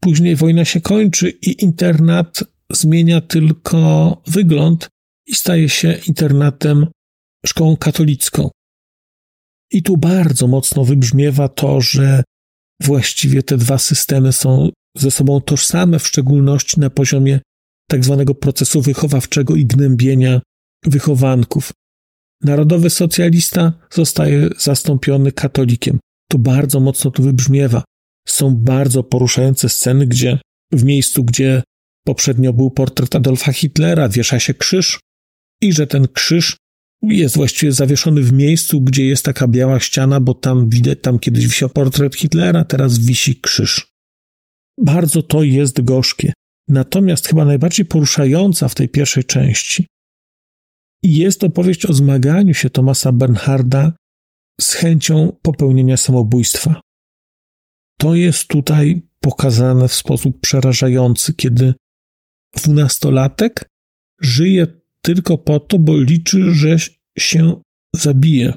Później 0.01 0.37
wojna 0.37 0.65
się 0.65 0.81
kończy 0.81 1.31
i 1.31 1.65
internat 1.65 2.45
zmienia 2.73 3.21
tylko 3.21 4.23
wygląd 4.27 4.89
i 5.27 5.35
staje 5.35 5.69
się 5.69 5.99
internatem 6.09 6.87
szkołą 7.47 7.77
katolicką. 7.77 8.51
I 9.73 9.83
tu 9.83 9.97
bardzo 9.97 10.47
mocno 10.47 10.85
wybrzmiewa 10.85 11.49
to, 11.49 11.81
że 11.81 12.23
właściwie 12.83 13.43
te 13.43 13.57
dwa 13.57 13.79
systemy 13.79 14.33
są 14.33 14.69
ze 14.97 15.11
sobą 15.11 15.41
tożsame, 15.41 15.99
w 15.99 16.07
szczególności 16.07 16.81
na 16.81 16.91
poziomie 16.91 17.41
tak 17.89 18.05
zwanego 18.05 18.35
procesu 18.35 18.83
wychowawczego 18.83 19.57
i 19.57 19.67
gnębienia 19.67 20.41
wychowanków. 20.85 21.73
Narodowy 22.43 22.91
socjalista 22.91 23.73
zostaje 23.91 24.49
zastąpiony 24.59 25.33
katolikiem. 25.33 25.99
To 26.31 26.39
bardzo 26.39 26.81
mocno 26.81 27.11
tu 27.11 27.23
wybrzmiewa. 27.23 27.85
Są 28.29 28.57
bardzo 28.57 29.03
poruszające 29.03 29.69
sceny, 29.69 30.07
gdzie 30.07 30.39
w 30.73 30.85
miejscu, 30.85 31.25
gdzie 31.25 31.63
poprzednio 32.07 32.53
był 32.53 32.71
portret 32.71 33.17
Adolfa 33.17 33.53
Hitlera, 33.53 34.09
wiesza 34.09 34.41
się 34.41 34.55
krzyż 34.55 35.01
i 35.63 35.73
że 35.73 35.87
ten 35.87 36.09
krzyż 36.09 36.57
jest 37.03 37.37
właściwie 37.37 37.73
zawieszony 37.73 38.23
w 38.23 38.33
miejscu, 38.33 38.81
gdzie 38.81 39.07
jest 39.07 39.25
taka 39.25 39.49
biała 39.49 39.81
ściana, 39.81 40.21
bo 40.21 40.35
tam 40.35 40.69
widać, 40.69 40.99
tam 41.03 41.19
kiedyś 41.19 41.47
wisiał 41.47 41.69
portret 41.69 42.17
Hitlera, 42.17 42.65
teraz 42.65 42.99
wisi 42.99 43.41
krzyż. 43.41 43.87
Bardzo 44.79 45.23
to 45.23 45.43
jest 45.43 45.81
gorzkie. 45.81 46.33
Natomiast 46.69 47.29
chyba 47.29 47.45
najbardziej 47.45 47.87
poruszająca 47.87 48.69
w 48.69 48.75
tej 48.75 48.89
pierwszej 48.89 49.25
części 49.25 49.87
jest 51.03 51.45
opowieść 51.45 51.87
o 51.87 51.93
zmaganiu 51.93 52.55
się 52.55 52.71
Tomasa 52.71 53.13
Bernharda 53.13 53.93
z 54.61 54.73
chęcią 54.73 55.37
popełnienia 55.43 55.97
samobójstwa. 55.97 56.81
To 58.00 58.14
jest 58.14 58.49
tutaj 58.49 59.02
pokazane 59.21 59.88
w 59.88 59.95
sposób 59.95 60.40
przerażający, 60.40 61.35
kiedy 61.35 61.75
dwunastolatek 62.57 63.69
żyje 64.21 64.67
tylko 65.02 65.38
po 65.38 65.61
to, 65.61 65.79
bo 65.79 66.00
liczy, 66.00 66.55
że 66.55 66.76
się 67.19 67.61
zabije. 67.97 68.55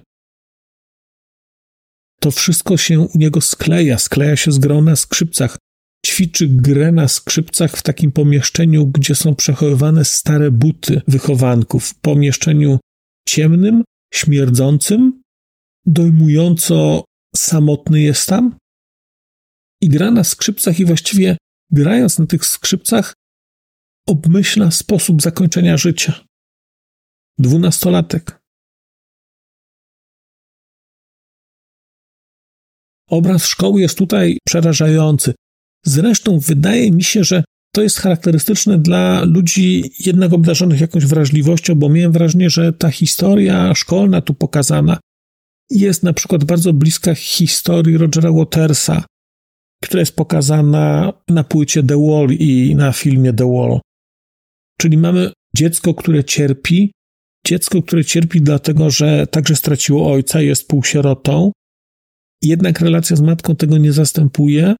To 2.19 2.31
wszystko 2.31 2.77
się 2.77 2.99
u 2.99 3.17
niego 3.17 3.41
skleja, 3.41 3.97
skleja 3.97 4.35
się 4.35 4.51
z 4.51 4.59
grą 4.59 4.81
na 4.81 4.95
skrzypcach. 4.95 5.57
Ćwiczy 6.05 6.47
grę 6.47 6.91
na 6.91 7.07
skrzypcach 7.07 7.77
w 7.77 7.83
takim 7.83 8.11
pomieszczeniu, 8.11 8.87
gdzie 8.87 9.15
są 9.15 9.35
przechowywane 9.35 10.05
stare 10.05 10.51
buty 10.51 11.01
wychowanków. 11.07 11.85
W 11.85 11.99
pomieszczeniu 11.99 12.79
ciemnym, 13.27 13.83
śmierdzącym, 14.13 15.22
dojmująco 15.85 17.03
samotny 17.35 18.01
jest 18.01 18.29
tam. 18.29 18.55
I 19.81 19.89
gra 19.89 20.11
na 20.11 20.23
skrzypcach 20.23 20.79
i 20.79 20.85
właściwie 20.85 21.37
grając 21.71 22.19
na 22.19 22.25
tych 22.25 22.45
skrzypcach 22.45 23.13
obmyśla 24.07 24.71
sposób 24.71 25.21
zakończenia 25.21 25.77
życia. 25.77 26.25
Dwunastolatek. 27.37 28.39
Obraz 33.09 33.45
szkoły 33.45 33.81
jest 33.81 33.97
tutaj 33.97 34.37
przerażający. 34.47 35.33
Zresztą 35.85 36.39
wydaje 36.39 36.91
mi 36.91 37.03
się, 37.03 37.23
że 37.23 37.43
to 37.75 37.81
jest 37.81 37.99
charakterystyczne 37.99 38.77
dla 38.77 39.23
ludzi 39.23 39.91
jednak 39.99 40.33
obdarzonych 40.33 40.81
jakąś 40.81 41.05
wrażliwością, 41.05 41.75
bo 41.75 41.89
miałem 41.89 42.11
wrażenie, 42.11 42.49
że 42.49 42.73
ta 42.73 42.91
historia 42.91 43.75
szkolna 43.75 44.21
tu 44.21 44.33
pokazana 44.33 44.99
jest 45.73 46.03
na 46.03 46.13
przykład 46.13 46.43
bardzo 46.43 46.73
bliska 46.73 47.15
historii 47.15 47.97
Rogera 47.97 48.31
Watersa, 48.31 49.05
która 49.83 49.99
jest 49.99 50.15
pokazana 50.15 51.13
na 51.27 51.43
płycie 51.43 51.83
The 51.83 52.07
Wall 52.07 52.27
i 52.31 52.75
na 52.75 52.91
filmie 52.91 53.33
The 53.33 53.53
Wall. 53.53 53.79
Czyli 54.79 54.97
mamy 54.97 55.31
dziecko, 55.55 55.93
które 55.93 56.23
cierpi, 56.23 56.91
dziecko, 57.47 57.81
które 57.81 58.05
cierpi 58.05 58.41
dlatego, 58.41 58.89
że 58.89 59.27
także 59.27 59.55
straciło 59.55 60.11
ojca, 60.11 60.41
jest 60.41 60.67
półsierotą, 60.67 61.51
jednak 62.41 62.81
relacja 62.81 63.15
z 63.15 63.21
matką 63.21 63.55
tego 63.55 63.77
nie 63.77 63.93
zastępuje 63.93 64.75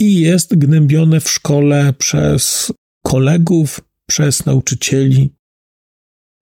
i 0.00 0.20
jest 0.20 0.58
gnębione 0.58 1.20
w 1.20 1.30
szkole 1.30 1.92
przez 1.98 2.72
kolegów, 3.02 3.80
przez 4.08 4.46
nauczycieli. 4.46 5.30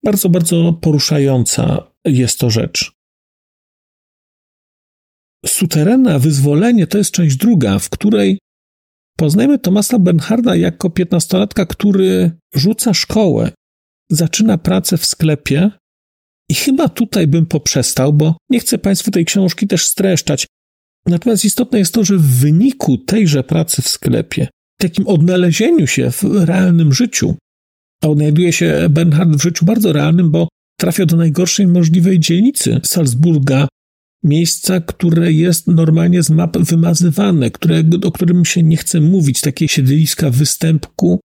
Bardzo, 0.03 0.29
bardzo 0.29 0.73
poruszająca 0.73 1.91
jest 2.05 2.39
to 2.39 2.49
rzecz. 2.49 3.00
Suterena, 5.45 6.19
wyzwolenie 6.19 6.87
to 6.87 6.97
jest 6.97 7.11
część 7.11 7.35
druga, 7.35 7.79
w 7.79 7.89
której 7.89 8.39
poznajemy 9.17 9.59
Tomasa 9.59 9.99
Bernharda 9.99 10.55
jako 10.55 10.89
piętnastolatka, 10.89 11.65
który 11.65 12.31
rzuca 12.53 12.93
szkołę, 12.93 13.51
zaczyna 14.11 14.57
pracę 14.57 14.97
w 14.97 15.05
sklepie 15.05 15.71
i 16.49 16.53
chyba 16.53 16.89
tutaj 16.89 17.27
bym 17.27 17.45
poprzestał, 17.45 18.13
bo 18.13 18.37
nie 18.49 18.59
chcę 18.59 18.77
Państwu 18.77 19.11
tej 19.11 19.25
książki 19.25 19.67
też 19.67 19.85
streszczać. 19.85 20.47
Natomiast 21.05 21.45
istotne 21.45 21.79
jest 21.79 21.93
to, 21.93 22.03
że 22.03 22.17
w 22.17 22.39
wyniku 22.39 22.97
tejże 22.97 23.43
pracy 23.43 23.81
w 23.81 23.89
sklepie, 23.89 24.47
takim 24.77 25.07
odnalezieniu 25.07 25.87
się 25.87 26.11
w 26.11 26.23
realnym 26.23 26.93
życiu, 26.93 27.35
a 28.03 28.07
odnajduje 28.07 28.53
się 28.53 28.87
Bernhard 28.89 29.29
w 29.29 29.41
życiu 29.41 29.65
bardzo 29.65 29.93
realnym, 29.93 30.31
bo 30.31 30.47
trafia 30.79 31.05
do 31.05 31.17
najgorszej 31.17 31.67
możliwej 31.67 32.19
dzielnicy 32.19 32.81
Salzburga, 32.83 33.67
miejsca, 34.23 34.81
które 34.81 35.31
jest 35.31 35.67
normalnie 35.67 36.23
z 36.23 36.29
map 36.29 36.57
wymazywane, 36.57 37.51
które, 37.51 37.83
o 38.05 38.11
którym 38.11 38.45
się 38.45 38.63
nie 38.63 38.77
chce 38.77 39.01
mówić, 39.01 39.41
takie 39.41 39.67
siedliska 39.67 40.29
występku. 40.29 41.19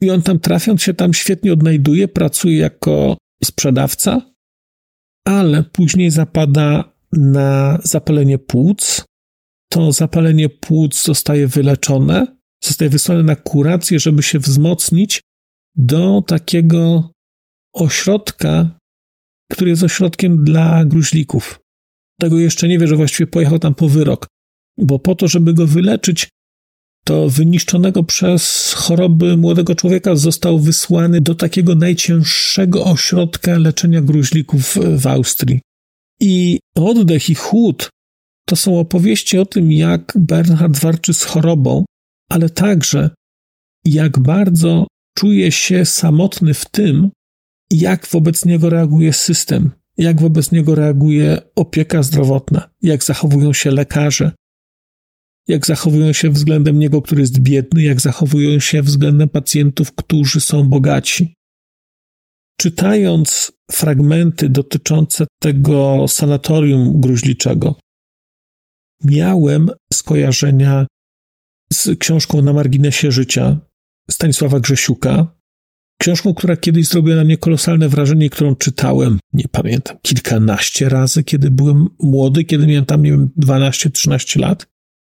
I 0.00 0.10
on 0.10 0.22
tam 0.22 0.38
trafiąc 0.38 0.82
się 0.82 0.94
tam 0.94 1.14
świetnie 1.14 1.52
odnajduje, 1.52 2.08
pracuje 2.08 2.58
jako 2.58 3.16
sprzedawca, 3.44 4.32
ale 5.24 5.62
później 5.62 6.10
zapada 6.10 6.92
na 7.12 7.78
zapalenie 7.84 8.38
płuc. 8.38 9.04
To 9.70 9.92
zapalenie 9.92 10.48
płuc 10.48 11.04
zostaje 11.04 11.48
wyleczone, 11.48 12.26
zostaje 12.64 12.90
wysłane 12.90 13.22
na 13.22 13.36
kurację, 13.36 13.98
żeby 13.98 14.22
się 14.22 14.38
wzmocnić 14.38 15.20
do 15.76 16.22
takiego 16.26 17.10
ośrodka, 17.74 18.78
który 19.52 19.70
jest 19.70 19.82
ośrodkiem 19.82 20.44
dla 20.44 20.84
gruźlików. 20.84 21.60
Tego 22.20 22.38
jeszcze 22.38 22.68
nie 22.68 22.78
wie, 22.78 22.88
że 22.88 22.96
właściwie 22.96 23.26
pojechał 23.26 23.58
tam 23.58 23.74
po 23.74 23.88
wyrok, 23.88 24.26
bo 24.78 24.98
po 24.98 25.14
to, 25.14 25.28
żeby 25.28 25.54
go 25.54 25.66
wyleczyć, 25.66 26.28
to 27.04 27.28
wyniszczonego 27.28 28.04
przez 28.04 28.72
choroby 28.72 29.36
młodego 29.36 29.74
człowieka 29.74 30.16
został 30.16 30.58
wysłany 30.58 31.20
do 31.20 31.34
takiego 31.34 31.74
najcięższego 31.74 32.84
ośrodka 32.84 33.58
leczenia 33.58 34.00
gruźlików 34.00 34.78
w 34.98 35.06
Austrii. 35.06 35.60
I 36.20 36.58
oddech 36.76 37.30
i 37.30 37.34
chłód 37.34 37.90
to 38.48 38.56
są 38.56 38.78
opowieści 38.78 39.38
o 39.38 39.46
tym, 39.46 39.72
jak 39.72 40.12
Bernhard 40.16 40.78
walczy 40.78 41.14
z 41.14 41.24
chorobą, 41.24 41.84
ale 42.30 42.50
także 42.50 43.10
jak 43.84 44.18
bardzo 44.18 44.86
czuje 45.18 45.52
się 45.52 45.84
samotny 45.84 46.54
w 46.54 46.64
tym, 46.64 47.10
jak 47.70 48.06
wobec 48.06 48.44
niego 48.44 48.70
reaguje 48.70 49.12
system, 49.12 49.70
jak 49.98 50.20
wobec 50.20 50.52
niego 50.52 50.74
reaguje 50.74 51.38
opieka 51.56 52.02
zdrowotna, 52.02 52.70
jak 52.82 53.04
zachowują 53.04 53.52
się 53.52 53.70
lekarze, 53.70 54.32
jak 55.48 55.66
zachowują 55.66 56.12
się 56.12 56.30
względem 56.30 56.78
niego, 56.78 57.02
który 57.02 57.20
jest 57.20 57.38
biedny, 57.38 57.82
jak 57.82 58.00
zachowują 58.00 58.60
się 58.60 58.82
względem 58.82 59.28
pacjentów, 59.28 59.92
którzy 59.92 60.40
są 60.40 60.68
bogaci. 60.68 61.34
Czytając 62.60 63.52
fragmenty 63.70 64.48
dotyczące 64.48 65.26
tego 65.42 66.08
sanatorium 66.08 67.00
gruźliczego, 67.00 67.74
miałem 69.04 69.70
skojarzenia 69.92 70.86
z 71.72 71.98
książką 71.98 72.42
na 72.42 72.52
marginesie 72.52 73.12
życia 73.12 73.58
Stanisława 74.10 74.60
Grzesiuka, 74.60 75.37
książką, 75.98 76.34
która 76.34 76.56
kiedyś 76.56 76.88
zrobiła 76.88 77.16
na 77.16 77.24
mnie 77.24 77.36
kolosalne 77.36 77.88
wrażenie, 77.88 78.30
którą 78.30 78.54
czytałem, 78.56 79.18
nie 79.32 79.44
pamiętam, 79.52 79.96
kilkanaście 80.02 80.88
razy, 80.88 81.24
kiedy 81.24 81.50
byłem 81.50 81.88
młody, 81.98 82.44
kiedy 82.44 82.66
miałem 82.66 82.84
tam, 82.84 83.02
nie 83.02 83.10
wiem, 83.10 83.30
12-13 83.42 84.40
lat. 84.40 84.66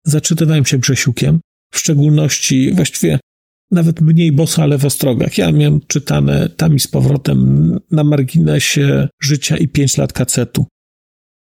Zaczytywałem 0.03 0.65
się 0.65 0.77
Grzesiukiem, 0.77 1.39
w 1.71 1.79
szczególności 1.79 2.73
właściwie 2.73 3.19
nawet 3.71 4.01
mniej 4.01 4.31
boso, 4.31 4.63
ale 4.63 4.77
w 4.77 4.85
ostrogach. 4.85 5.37
Ja 5.37 5.51
miałem 5.51 5.79
czytane 5.87 6.49
tam 6.49 6.75
i 6.75 6.79
z 6.79 6.87
powrotem 6.87 7.71
na 7.91 8.03
marginesie 8.03 9.07
życia 9.21 9.57
i 9.57 9.67
pięć 9.67 9.97
lat 9.97 10.13
kacetu. 10.13 10.65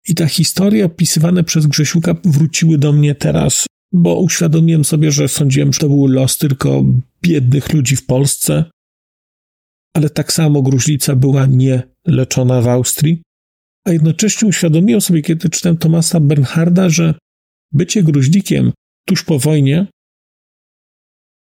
I 0.08 0.16
ta 0.16 0.26
historia 0.26 0.86
opisywane 0.86 1.44
przez 1.44 1.68
Grzesiuka 1.68 2.16
wróciły 2.24 2.78
do 2.78 2.92
mnie 2.92 3.16
teraz 3.16 3.66
bo 3.92 4.20
uświadomiłem 4.20 4.86
sobie, 4.86 5.12
że 5.12 5.28
sądziłem, 5.28 5.74
że 5.74 5.80
to 5.80 5.88
był 5.88 6.08
los 6.08 6.38
tylko 6.38 6.84
biednych 7.22 7.74
ludzi 7.74 7.96
w 7.96 8.06
Polsce, 8.06 8.66
ale 9.94 10.10
tak 10.10 10.34
samo 10.34 10.62
gruźlica 10.62 11.16
była 11.16 11.46
nie 11.46 11.84
leczona 12.08 12.62
w 12.62 12.68
Austrii, 12.68 13.22
a 13.86 13.92
jednocześnie 13.92 14.48
uświadomiłem 14.48 15.02
sobie, 15.02 15.22
kiedy 15.22 15.50
czytałem 15.50 15.78
Tomasa 15.78 16.20
Bernharda, 16.20 16.90
że 16.90 17.14
bycie 17.72 18.04
gruźlikiem 18.04 18.72
tuż 19.08 19.24
po 19.24 19.40
wojnie 19.40 19.88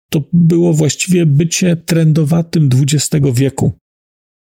to 0.10 0.24
było 0.34 0.74
właściwie 0.74 1.26
bycie 1.26 1.76
trendowatym 1.76 2.70
XX 2.74 3.26
wieku. 3.34 3.72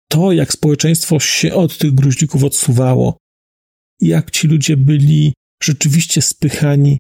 To, 0.10 0.32
jak 0.32 0.54
społeczeństwo 0.54 1.20
się 1.20 1.54
od 1.54 1.78
tych 1.78 1.92
gruźlików 1.92 2.44
odsuwało, 2.44 3.18
jak 4.02 4.32
ci 4.32 4.48
ludzie 4.48 4.78
byli 4.78 5.34
rzeczywiście 5.64 6.22
spychani 6.22 6.98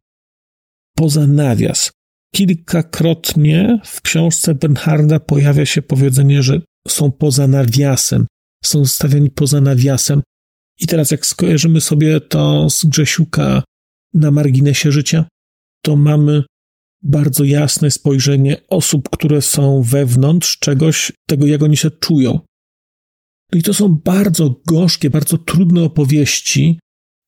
poza 0.95 1.27
nawias. 1.27 1.91
Kilkakrotnie 2.35 3.79
w 3.85 4.01
książce 4.01 4.55
Bernharda 4.55 5.19
pojawia 5.19 5.65
się 5.65 5.81
powiedzenie, 5.81 6.43
że 6.43 6.61
są 6.87 7.11
poza 7.11 7.47
nawiasem, 7.47 8.27
są 8.63 8.85
stawiani 8.85 9.29
poza 9.29 9.61
nawiasem. 9.61 10.21
I 10.79 10.87
teraz, 10.87 11.11
jak 11.11 11.25
skojarzymy 11.25 11.81
sobie 11.81 12.21
to 12.21 12.69
z 12.69 12.85
Grzesiuka 12.85 13.63
na 14.13 14.31
marginesie 14.31 14.91
życia, 14.91 15.25
to 15.83 15.95
mamy 15.95 16.43
bardzo 17.03 17.43
jasne 17.43 17.91
spojrzenie 17.91 18.57
osób, 18.67 19.09
które 19.09 19.41
są 19.41 19.81
wewnątrz 19.81 20.59
czegoś, 20.59 21.11
tego 21.27 21.47
jak 21.47 21.63
oni 21.63 21.77
się 21.77 21.91
czują. 21.91 22.39
No 23.51 23.59
I 23.59 23.63
to 23.63 23.73
są 23.73 23.95
bardzo 23.95 24.61
gorzkie, 24.67 25.09
bardzo 25.09 25.37
trudne 25.37 25.83
opowieści. 25.83 26.79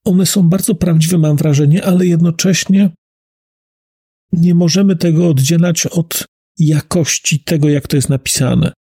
One 0.05 0.25
są 0.25 0.49
bardzo 0.49 0.75
prawdziwe, 0.75 1.17
mam 1.17 1.37
wrażenie, 1.37 1.85
ale 1.85 2.05
jednocześnie 2.05 2.89
nie 4.31 4.55
możemy 4.55 4.95
tego 4.95 5.29
oddzielać 5.29 5.87
od 5.87 6.25
jakości 6.59 7.39
tego, 7.39 7.69
jak 7.69 7.87
to 7.87 7.95
jest 7.95 8.09
napisane. 8.09 8.73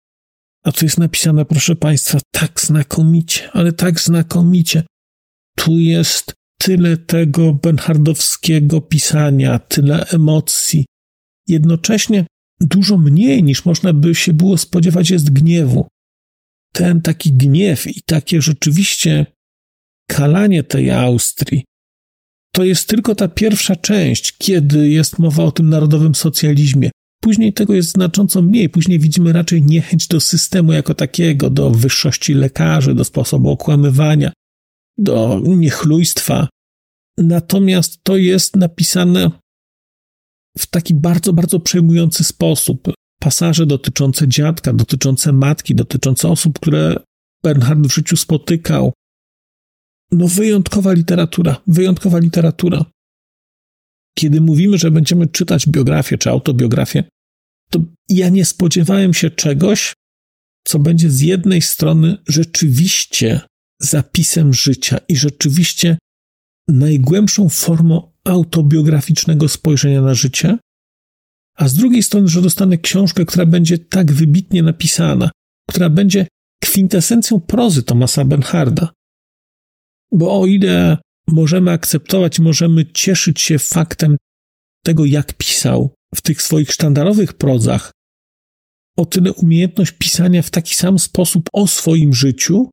A 0.64 0.73
to 0.73 0.85
jest 0.85 0.99
napisane, 0.99 1.44
proszę 1.44 1.77
Państwa, 1.77 2.18
tak 2.31 2.61
znakomicie, 2.61 3.51
ale 3.53 3.73
tak 3.73 4.01
znakomicie. 4.01 4.83
Tu 5.57 5.79
jest 5.79 6.35
tyle 6.59 6.96
tego 6.96 7.55
benhardowskiego 7.55 8.81
pisania, 8.81 9.59
tyle 9.59 10.07
emocji. 10.07 10.85
Jednocześnie 11.49 12.27
dużo 12.61 12.99
mniej 12.99 13.42
niż 13.42 13.64
można 13.64 13.92
by 13.92 14.14
się 14.14 14.33
było 14.33 14.59
spodziewać 14.59 15.11
jest 15.11 15.31
gniewu. 15.31 15.88
Ten 16.73 17.03
taki 17.03 17.33
gniew 17.33 17.87
i 17.87 18.03
takie 18.03 18.42
rzeczywiście 18.42 19.27
kalanie 20.09 20.62
tej 20.62 20.90
Austrii, 20.90 21.64
to 22.53 22.64
jest 22.64 22.88
tylko 22.88 23.14
ta 23.14 23.29
pierwsza 23.29 23.77
część, 23.77 24.37
kiedy 24.38 24.88
jest 24.88 25.18
mowa 25.18 25.44
o 25.44 25.53
tym 25.53 25.68
narodowym 25.68 26.14
socjalizmie. 26.14 26.90
Później 27.21 27.53
tego 27.53 27.75
jest 27.75 27.91
znacząco 27.91 28.43
mniej. 28.43 28.69
Później 28.69 28.99
widzimy 28.99 29.33
raczej 29.33 29.63
niechęć 29.63 30.09
do 30.09 30.21
systemu 30.21 30.73
jako 30.73 30.95
takiego, 30.95 31.51
do 31.51 31.71
wyższości 31.71 32.35
lekarzy, 32.35 32.95
do 32.95 33.05
sposobu 33.05 33.51
okłamywania, 33.51 34.33
do 34.99 35.41
niechlujstwa. 35.45 36.49
Natomiast 37.19 38.01
to 38.03 38.17
jest 38.17 38.57
napisane 38.57 39.31
w 40.59 40.67
taki 40.67 40.95
bardzo, 40.95 41.33
bardzo 41.33 41.61
przejmujący 41.61 42.25
sposób. 42.25 42.93
Pasaże 43.21 43.67
dotyczące 43.67 44.29
dziadka, 44.29 44.73
dotyczące 44.73 45.33
matki, 45.33 45.75
dotyczące 45.75 46.29
osób, 46.29 46.59
które 46.59 46.97
Bernhard 47.43 47.81
w 47.81 47.95
życiu 47.95 48.17
spotykał. 48.17 48.93
No, 50.13 50.29
wyjątkowa 50.29 50.93
literatura, 50.93 51.57
wyjątkowa 51.67 52.19
literatura. 52.19 52.85
Kiedy 54.21 54.41
mówimy, 54.41 54.79
że 54.79 54.91
będziemy 54.91 55.27
czytać 55.27 55.69
biografię 55.69 56.19
czy 56.19 56.31
autobiografię, 56.31 57.05
to 57.71 57.81
ja 58.09 58.29
nie 58.29 58.45
spodziewałem 58.45 59.15
się 59.15 59.31
czegoś, 59.31 59.93
co 60.65 60.79
będzie 60.79 61.11
z 61.11 61.21
jednej 61.21 61.63
strony 61.63 62.17
rzeczywiście 62.29 63.41
zapisem 63.81 64.55
życia 64.55 64.99
i 65.09 65.17
rzeczywiście 65.17 65.99
najgłębszą 66.69 67.49
formą 67.49 68.13
autobiograficznego 68.25 69.49
spojrzenia 69.49 70.03
na 70.03 70.15
życie, 70.15 70.59
a 71.57 71.69
z 71.69 71.75
drugiej 71.75 72.03
strony, 72.03 72.29
że 72.29 72.43
dostanę 72.43 72.79
książkę, 72.79 73.25
która 73.25 73.47
będzie 73.47 73.79
tak 73.79 74.13
wybitnie 74.13 74.63
napisana, 74.63 75.31
która 75.69 75.91
będzie 75.91 76.27
kwintesencją 76.63 77.41
prozy 77.41 77.83
Tomasa 77.83 78.25
Benharda. 78.25 78.93
Bo 80.13 80.41
o 80.41 80.47
ile 80.47 80.99
możemy 81.33 81.71
akceptować, 81.71 82.38
możemy 82.38 82.93
cieszyć 82.93 83.40
się 83.40 83.59
faktem 83.59 84.16
tego, 84.85 85.05
jak 85.05 85.35
pisał 85.35 85.95
w 86.14 86.21
tych 86.23 86.43
swoich 86.43 86.73
sztandarowych 86.73 87.33
prozach, 87.33 87.90
o 88.99 89.07
tyle 89.07 89.33
umiejętność 89.33 89.93
pisania 89.93 90.43
w 90.43 90.51
taki 90.51 90.75
sam 90.75 90.99
sposób 90.99 91.49
o 91.53 91.66
swoim 91.66 92.14
życiu 92.14 92.71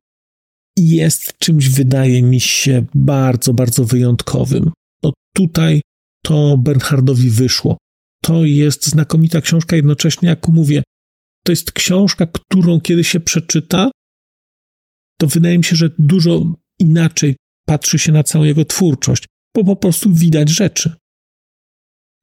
jest 0.78 1.38
czymś, 1.38 1.68
wydaje 1.68 2.22
mi 2.22 2.40
się, 2.40 2.84
bardzo, 2.94 3.54
bardzo 3.54 3.84
wyjątkowym. 3.84 4.70
No 5.02 5.12
tutaj 5.36 5.80
to 6.24 6.58
Bernhardowi 6.58 7.30
wyszło. 7.30 7.78
To 8.22 8.44
jest 8.44 8.86
znakomita 8.86 9.40
książka, 9.40 9.76
jednocześnie, 9.76 10.28
jak 10.28 10.48
mówię, 10.48 10.82
to 11.44 11.52
jest 11.52 11.72
książka, 11.72 12.26
którą 12.26 12.80
kiedy 12.80 13.04
się 13.04 13.20
przeczyta, 13.20 13.90
to 15.20 15.26
wydaje 15.26 15.58
mi 15.58 15.64
się, 15.64 15.76
że 15.76 15.90
dużo 15.98 16.54
inaczej 16.78 17.36
patrzy 17.68 17.98
się 17.98 18.12
na 18.12 18.22
całą 18.22 18.44
jego 18.44 18.64
twórczość, 18.64 19.26
bo 19.56 19.64
po 19.64 19.76
prostu 19.76 20.12
widać 20.12 20.48
rzeczy. 20.48 20.92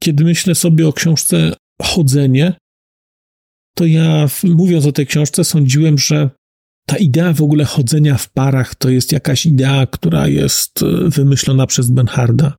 Kiedy 0.01 0.23
myślę 0.23 0.55
sobie 0.55 0.87
o 0.87 0.93
książce 0.93 1.53
Chodzenie, 1.81 2.53
to 3.77 3.85
ja, 3.85 4.27
mówiąc 4.43 4.85
o 4.85 4.91
tej 4.91 5.07
książce, 5.07 5.43
sądziłem, 5.43 5.97
że 5.97 6.29
ta 6.85 6.97
idea 6.97 7.33
w 7.33 7.41
ogóle 7.41 7.65
chodzenia 7.65 8.17
w 8.17 8.31
parach 8.31 8.75
to 8.75 8.89
jest 8.89 9.11
jakaś 9.11 9.45
idea, 9.45 9.87
która 9.87 10.27
jest 10.27 10.83
e, 10.83 11.09
wymyślona 11.09 11.67
przez 11.67 11.89
Benharda. 11.89 12.55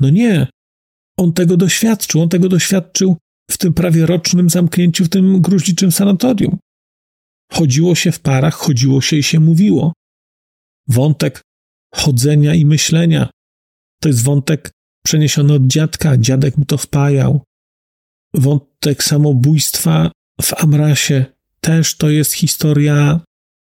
No 0.00 0.10
nie. 0.10 0.46
On 1.18 1.32
tego 1.32 1.56
doświadczył. 1.56 2.22
On 2.22 2.28
tego 2.28 2.48
doświadczył 2.48 3.16
w 3.50 3.58
tym 3.58 3.74
prawie 3.74 4.06
rocznym 4.06 4.50
zamknięciu 4.50 5.04
w 5.04 5.08
tym 5.08 5.40
gruźliczym 5.40 5.92
sanatorium. 5.92 6.58
Chodziło 7.52 7.94
się 7.94 8.12
w 8.12 8.20
parach, 8.20 8.54
chodziło 8.54 9.00
się 9.00 9.16
i 9.16 9.22
się 9.22 9.40
mówiło. 9.40 9.92
Wątek 10.88 11.42
chodzenia 11.94 12.54
i 12.54 12.64
myślenia 12.64 13.30
to 14.02 14.08
jest 14.08 14.22
wątek 14.22 14.70
przeniesiony 15.04 15.52
od 15.52 15.66
dziadka. 15.66 16.16
Dziadek 16.16 16.56
mu 16.56 16.64
to 16.64 16.78
wpajał. 16.78 17.42
Wątek 18.34 19.04
samobójstwa 19.04 20.10
w 20.42 20.54
Amrasie 20.54 21.26
też 21.60 21.96
to 21.96 22.10
jest 22.10 22.32
historia 22.32 23.20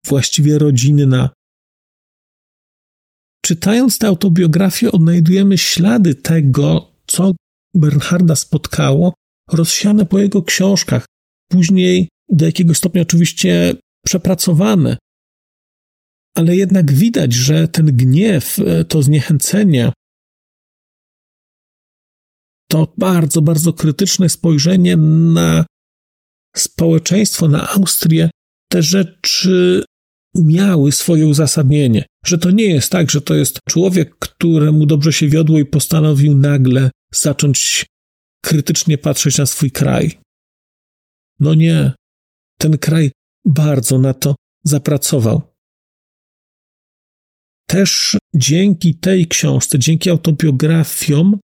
właściwie 0.07 0.59
rodzinna. 0.59 1.31
Czytając 3.45 3.99
tę 3.99 4.07
autobiografię, 4.07 4.93
odnajdujemy 4.93 5.59
ślady 5.59 6.15
tego, 6.15 6.93
co 7.07 7.33
Bernharda 7.75 8.37
spotkało, 8.37 9.15
rozsiane 9.53 10.07
po 10.07 10.19
jego 10.19 10.43
książkach, 10.43 11.07
później 11.49 12.09
do 12.29 12.47
jakiegoś 12.47 12.77
stopnia 12.77 13.03
oczywiście 13.03 13.75
przepracowane. 14.07 14.97
Ale 16.37 16.57
jednak 16.57 16.93
widać, 16.93 17.33
że 17.33 17.69
ten 17.69 17.97
gniew, 17.97 18.57
to 18.89 19.03
zniechęcenie, 19.03 19.93
to 22.71 22.95
bardzo, 22.99 23.43
bardzo 23.43 23.73
krytyczne 23.73 24.29
spojrzenie 24.29 24.97
na 24.97 25.67
społeczeństwo, 26.57 27.49
na 27.49 27.71
Austrię, 27.71 28.31
te 28.73 28.83
rzeczy 28.83 29.85
miały 30.35 30.93
swoje 30.93 31.27
uzasadnienie. 31.27 32.07
Że 32.27 32.39
to 32.39 32.51
nie 32.51 32.65
jest 32.65 32.93
tak, 32.93 33.11
że 33.11 33.21
to 33.21 33.35
jest 33.35 33.59
człowiek, 33.69 34.17
któremu 34.19 34.87
dobrze 34.87 35.13
się 35.13 35.29
wiodło 35.29 35.59
i 35.59 35.65
postanowił 35.65 36.37
nagle 36.37 36.91
zacząć 37.15 37.87
krytycznie 38.45 38.99
patrzeć 38.99 39.39
na 39.39 39.47
swój 39.47 39.71
kraj. 39.71 40.19
No 41.41 41.55
nie. 41.55 41.93
Ten 42.59 42.79
kraj 42.79 43.11
bardzo 43.45 43.99
na 43.99 44.15
to 44.15 44.35
zapracował. 44.65 45.56
Też 47.67 48.17
dzięki 48.35 48.95
tej 48.95 49.27
książce, 49.27 49.79
dzięki 49.79 50.11
autobiografiom, 50.11 51.39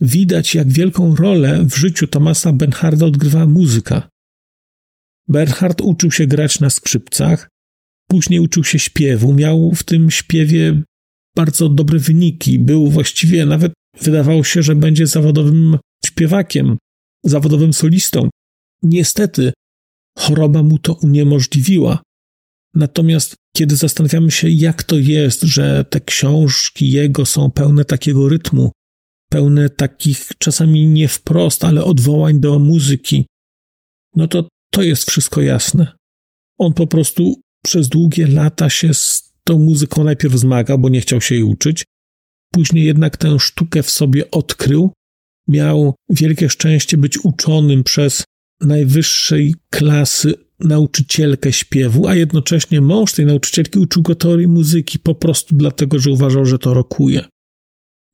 widać, 0.00 0.54
jak 0.54 0.68
wielką 0.68 1.16
rolę 1.16 1.64
w 1.64 1.76
życiu 1.76 2.06
Tomasa 2.06 2.52
Benharda 2.52 3.06
odgrywa 3.06 3.46
muzyka. 3.46 4.08
Bernhard 5.28 5.80
uczył 5.80 6.10
się 6.10 6.26
grać 6.26 6.60
na 6.60 6.70
skrzypcach, 6.70 7.48
później 8.08 8.40
uczył 8.40 8.64
się 8.64 8.78
śpiewu, 8.78 9.34
miał 9.34 9.72
w 9.74 9.82
tym 9.82 10.10
śpiewie 10.10 10.82
bardzo 11.36 11.68
dobre 11.68 11.98
wyniki, 11.98 12.58
był 12.58 12.90
właściwie 12.90 13.46
nawet 13.46 13.72
wydawało 14.00 14.44
się, 14.44 14.62
że 14.62 14.74
będzie 14.74 15.06
zawodowym 15.06 15.78
śpiewakiem, 16.06 16.78
zawodowym 17.24 17.72
solistą. 17.72 18.28
Niestety 18.82 19.52
choroba 20.18 20.62
mu 20.62 20.78
to 20.78 20.94
uniemożliwiła. 20.94 22.02
Natomiast 22.74 23.34
kiedy 23.56 23.76
zastanawiamy 23.76 24.30
się, 24.30 24.48
jak 24.48 24.82
to 24.82 24.98
jest, 24.98 25.42
że 25.42 25.84
te 25.84 26.00
książki 26.00 26.90
jego 26.90 27.26
są 27.26 27.50
pełne 27.50 27.84
takiego 27.84 28.28
rytmu, 28.28 28.72
pełne 29.30 29.70
takich 29.70 30.28
czasami 30.38 30.86
nie 30.86 31.08
wprost, 31.08 31.64
ale 31.64 31.84
odwołań 31.84 32.40
do 32.40 32.58
muzyki, 32.58 33.26
no 34.16 34.28
to 34.28 34.48
to 34.72 34.82
jest 34.82 35.10
wszystko 35.10 35.42
jasne. 35.42 35.92
On 36.58 36.74
po 36.74 36.86
prostu 36.86 37.40
przez 37.64 37.88
długie 37.88 38.26
lata 38.26 38.70
się 38.70 38.94
z 38.94 39.32
tą 39.44 39.58
muzyką 39.58 40.04
najpierw 40.04 40.34
zmagał, 40.34 40.78
bo 40.78 40.88
nie 40.88 41.00
chciał 41.00 41.20
się 41.20 41.34
jej 41.34 41.44
uczyć. 41.44 41.84
Później 42.52 42.84
jednak 42.84 43.16
tę 43.16 43.38
sztukę 43.40 43.82
w 43.82 43.90
sobie 43.90 44.30
odkrył. 44.30 44.92
Miał 45.48 45.94
wielkie 46.10 46.48
szczęście 46.48 46.96
być 46.96 47.24
uczonym 47.24 47.84
przez 47.84 48.24
najwyższej 48.60 49.54
klasy 49.70 50.34
nauczycielkę 50.64 51.52
śpiewu, 51.52 52.08
a 52.08 52.14
jednocześnie 52.14 52.80
mąż 52.80 53.12
tej 53.12 53.26
nauczycielki 53.26 53.78
uczył 53.78 54.02
go 54.02 54.14
teorii 54.14 54.48
muzyki 54.48 54.98
po 54.98 55.14
prostu 55.14 55.56
dlatego, 55.56 55.98
że 55.98 56.10
uważał, 56.10 56.44
że 56.46 56.58
to 56.58 56.74
rokuje. 56.74 57.24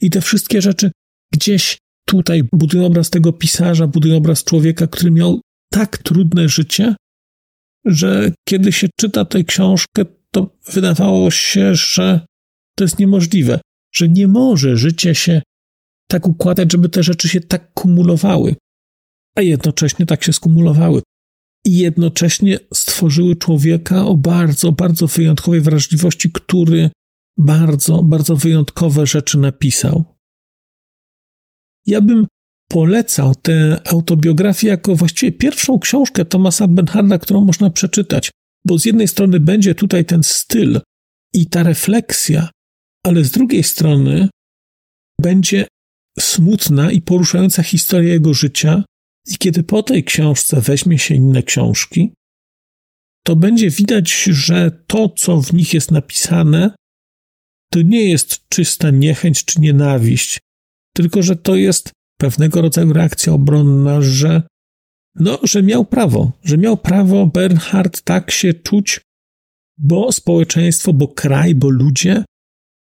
I 0.01 0.11
te 0.11 0.21
wszystkie 0.21 0.63
rzeczy 0.63 0.91
gdzieś 1.33 1.79
tutaj 2.09 2.43
budują 2.53 2.87
obraz 2.87 3.11
tego 3.11 3.33
pisarza, 3.33 3.87
budują 3.87 4.17
obraz 4.17 4.45
człowieka, 4.45 4.87
który 4.87 5.11
miał 5.11 5.41
tak 5.73 5.99
trudne 5.99 6.49
życie, 6.49 6.95
że 7.85 8.33
kiedy 8.49 8.73
się 8.73 8.89
czyta 9.01 9.25
tę 9.25 9.45
książkę, 9.45 10.05
to 10.31 10.57
wydawało 10.73 11.31
się, 11.31 11.75
że 11.75 12.27
to 12.77 12.85
jest 12.85 12.99
niemożliwe, 12.99 13.61
że 13.95 14.09
nie 14.09 14.29
może 14.29 14.77
życie 14.77 15.15
się 15.15 15.43
tak 16.11 16.29
układać, 16.29 16.73
żeby 16.73 16.89
te 16.89 17.03
rzeczy 17.03 17.29
się 17.29 17.41
tak 17.41 17.73
kumulowały, 17.75 18.57
a 19.37 19.43
jednocześnie 19.43 20.07
tak 20.07 20.25
się 20.25 20.33
skumulowały. 20.33 21.03
I 21.69 21.79
jednocześnie 21.79 22.59
stworzyły 22.75 23.37
człowieka 23.37 24.07
o 24.07 24.17
bardzo, 24.17 24.73
bardzo 24.73 25.07
wyjątkowej 25.07 25.61
wrażliwości, 25.61 26.31
który 26.33 26.91
bardzo, 27.39 28.03
bardzo 28.03 28.37
wyjątkowe 28.37 29.07
rzeczy 29.07 29.39
napisał. 29.39 30.05
Ja 31.87 32.01
bym 32.01 32.27
polecał 32.69 33.35
tę 33.35 33.81
autobiografię 33.93 34.69
jako 34.69 34.97
właściwie 34.97 35.33
pierwszą 35.33 35.79
książkę 35.79 36.25
Thomasa 36.25 36.69
Benharda, 36.69 37.19
którą 37.19 37.45
można 37.45 37.71
przeczytać, 37.71 38.31
bo 38.67 38.79
z 38.79 38.85
jednej 38.85 39.09
strony 39.09 39.41
będzie 39.41 39.75
tutaj 39.75 40.05
ten 40.05 40.23
styl 40.23 40.81
i 41.35 41.47
ta 41.47 41.63
refleksja, 41.63 42.51
ale 43.07 43.25
z 43.25 43.31
drugiej 43.31 43.63
strony 43.63 44.29
będzie 45.21 45.67
smutna 46.19 46.91
i 46.91 47.01
poruszająca 47.01 47.63
historia 47.63 48.13
jego 48.13 48.35
życia, 48.35 48.85
i 49.29 49.39
kiedy 49.39 49.63
po 49.63 49.83
tej 49.83 50.05
książce 50.05 50.61
weźmie 50.61 50.99
się 50.99 51.15
inne 51.15 51.43
książki, 51.43 52.13
to 53.27 53.37
będzie 53.37 53.71
widać, 53.71 54.23
że 54.25 54.71
to, 54.87 55.09
co 55.09 55.41
w 55.43 55.53
nich 55.53 55.75
jest 55.75 55.91
napisane, 55.91 56.75
to 57.73 57.83
nie 57.83 58.11
jest 58.11 58.49
czysta 58.49 58.91
niechęć 58.91 59.45
czy 59.45 59.61
nienawiść, 59.61 60.39
tylko 60.97 61.23
że 61.23 61.37
to 61.37 61.57
jest 61.57 61.93
pewnego 62.21 62.63
rodzaju 62.63 62.93
reakcja 62.93 63.33
obronna, 63.33 64.03
że 64.03 64.43
no, 65.15 65.39
że 65.43 65.63
miał 65.63 65.85
prawo, 65.85 66.33
że 66.45 66.59
miał 66.59 66.77
prawo 66.77 67.27
Bernhard 67.27 68.03
tak 68.03 68.31
się 68.31 68.55
czuć, 68.55 69.01
bo 69.79 70.13
społeczeństwo, 70.13 70.93
bo 70.93 71.09
kraj, 71.09 71.55
bo 71.55 71.69
ludzie, 71.69 72.25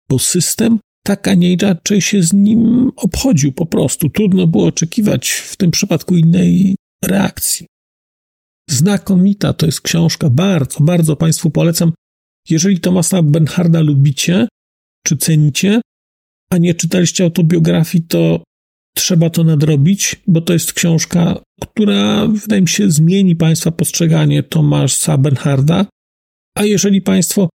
bo 0.08 0.18
system 0.18 0.78
tak, 1.02 1.28
a 1.28 1.34
nie 1.34 1.52
inaczej 1.52 2.00
się 2.00 2.22
z 2.22 2.32
nim 2.32 2.90
obchodził 2.96 3.52
po 3.52 3.66
prostu. 3.66 4.10
Trudno 4.10 4.46
było 4.46 4.66
oczekiwać 4.66 5.30
w 5.30 5.56
tym 5.56 5.70
przypadku 5.70 6.16
innej 6.16 6.76
reakcji. 7.04 7.66
Znakomita 8.70 9.52
to 9.52 9.66
jest 9.66 9.80
książka, 9.80 10.30
bardzo, 10.30 10.80
bardzo 10.80 11.16
Państwu 11.16 11.50
polecam. 11.50 11.92
Jeżeli 12.50 12.80
Tomasa 12.80 13.22
Benharda 13.22 13.80
lubicie, 13.80 14.48
czy 15.06 15.16
cenicie, 15.16 15.80
a 16.52 16.58
nie 16.58 16.74
czytaliście 16.74 17.24
autobiografii, 17.24 18.04
to 18.04 18.42
trzeba 18.96 19.30
to 19.30 19.44
nadrobić, 19.44 20.16
bo 20.26 20.40
to 20.40 20.52
jest 20.52 20.72
książka, 20.72 21.42
która 21.62 22.26
wydaje 22.26 22.62
mi 22.62 22.68
się 22.68 22.90
zmieni 22.90 23.36
Państwa 23.36 23.70
postrzeganie 23.70 24.42
Tomasa 24.42 25.18
Benharda. 25.18 25.86
A 26.56 26.64
jeżeli 26.64 27.02
Państwo 27.02 27.48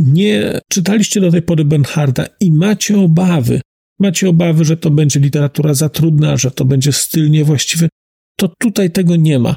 nie 0.00 0.60
czytaliście 0.68 1.20
do 1.20 1.30
tej 1.30 1.42
pory 1.42 1.64
Benharda 1.64 2.26
i 2.40 2.52
macie 2.52 2.98
obawy, 2.98 3.60
macie 4.00 4.28
obawy, 4.28 4.64
że 4.64 4.76
to 4.76 4.90
będzie 4.90 5.20
literatura 5.20 5.74
za 5.74 5.88
trudna, 5.88 6.36
że 6.36 6.50
to 6.50 6.64
będzie 6.64 6.92
styl 6.92 7.30
niewłaściwy, 7.30 7.88
to 8.36 8.52
tutaj 8.58 8.90
tego 8.90 9.16
nie 9.16 9.38
ma. 9.38 9.56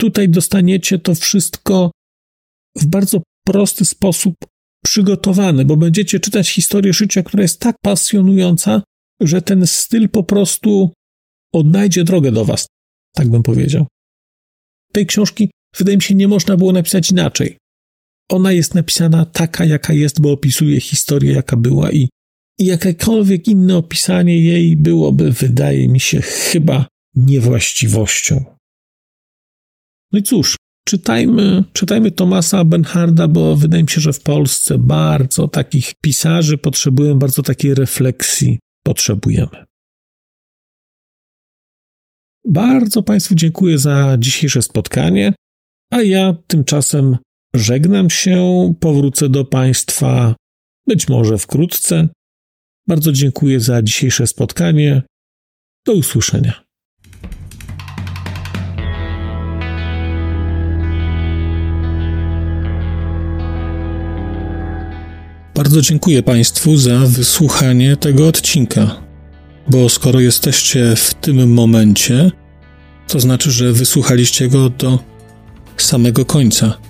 Tutaj 0.00 0.28
dostaniecie 0.28 0.98
to 0.98 1.14
wszystko 1.14 1.90
w 2.76 2.86
bardzo 2.86 3.22
prosty 3.46 3.84
sposób 3.84 4.34
przygotowane, 4.84 5.64
bo 5.64 5.76
będziecie 5.76 6.20
czytać 6.20 6.50
historię 6.50 6.92
życia, 6.92 7.22
która 7.22 7.42
jest 7.42 7.60
tak 7.60 7.76
pasjonująca, 7.82 8.82
że 9.20 9.42
ten 9.42 9.66
styl 9.66 10.08
po 10.08 10.24
prostu 10.24 10.92
odnajdzie 11.54 12.04
drogę 12.04 12.32
do 12.32 12.44
Was, 12.44 12.66
tak 13.14 13.28
bym 13.28 13.42
powiedział. 13.42 13.86
Tej 14.92 15.06
książki, 15.06 15.50
wydaje 15.78 15.96
mi 15.96 16.02
się, 16.02 16.14
nie 16.14 16.28
można 16.28 16.56
było 16.56 16.72
napisać 16.72 17.10
inaczej. 17.10 17.58
Ona 18.30 18.52
jest 18.52 18.74
napisana 18.74 19.24
taka, 19.24 19.64
jaka 19.64 19.92
jest, 19.92 20.20
bo 20.20 20.32
opisuje 20.32 20.80
historię, 20.80 21.32
jaka 21.32 21.56
była 21.56 21.92
i, 21.92 22.08
i 22.58 22.64
jakiekolwiek 22.64 23.48
inne 23.48 23.76
opisanie 23.76 24.38
jej 24.44 24.76
byłoby, 24.76 25.32
wydaje 25.32 25.88
mi 25.88 26.00
się, 26.00 26.20
chyba 26.20 26.86
niewłaściwością. 27.14 28.44
No 30.12 30.18
i 30.18 30.22
cóż, 30.22 30.56
czytajmy, 30.88 31.64
czytajmy 31.72 32.10
Tomasa 32.10 32.64
Benharda, 32.64 33.28
bo 33.28 33.56
wydaje 33.56 33.82
mi 33.82 33.88
się, 33.88 34.00
że 34.00 34.12
w 34.12 34.20
Polsce 34.20 34.78
bardzo 34.78 35.48
takich 35.48 35.94
pisarzy 36.02 36.58
potrzebują, 36.58 37.18
bardzo 37.18 37.42
takiej 37.42 37.74
refleksji 37.74 38.58
potrzebujemy. 38.84 39.64
Bardzo 42.44 43.02
Państwu 43.02 43.34
dziękuję 43.34 43.78
za 43.78 44.16
dzisiejsze 44.18 44.62
spotkanie, 44.62 45.32
a 45.92 46.02
ja 46.02 46.34
tymczasem 46.46 47.16
żegnam 47.54 48.10
się, 48.10 48.72
powrócę 48.80 49.28
do 49.28 49.44
Państwa 49.44 50.34
być 50.86 51.08
może 51.08 51.38
wkrótce. 51.38 52.08
Bardzo 52.86 53.12
dziękuję 53.12 53.60
za 53.60 53.82
dzisiejsze 53.82 54.26
spotkanie. 54.26 55.02
Do 55.86 55.92
usłyszenia. 55.92 56.64
Bardzo 65.54 65.82
dziękuję 65.82 66.22
Państwu 66.22 66.76
za 66.76 66.98
wysłuchanie 66.98 67.96
tego 67.96 68.28
odcinka, 68.28 69.00
bo 69.68 69.88
skoro 69.88 70.20
jesteście 70.20 70.96
w 70.96 71.14
tym 71.14 71.52
momencie, 71.52 72.30
to 73.08 73.20
znaczy, 73.20 73.50
że 73.50 73.72
wysłuchaliście 73.72 74.48
go 74.48 74.70
do 74.70 74.98
samego 75.76 76.24
końca. 76.24 76.89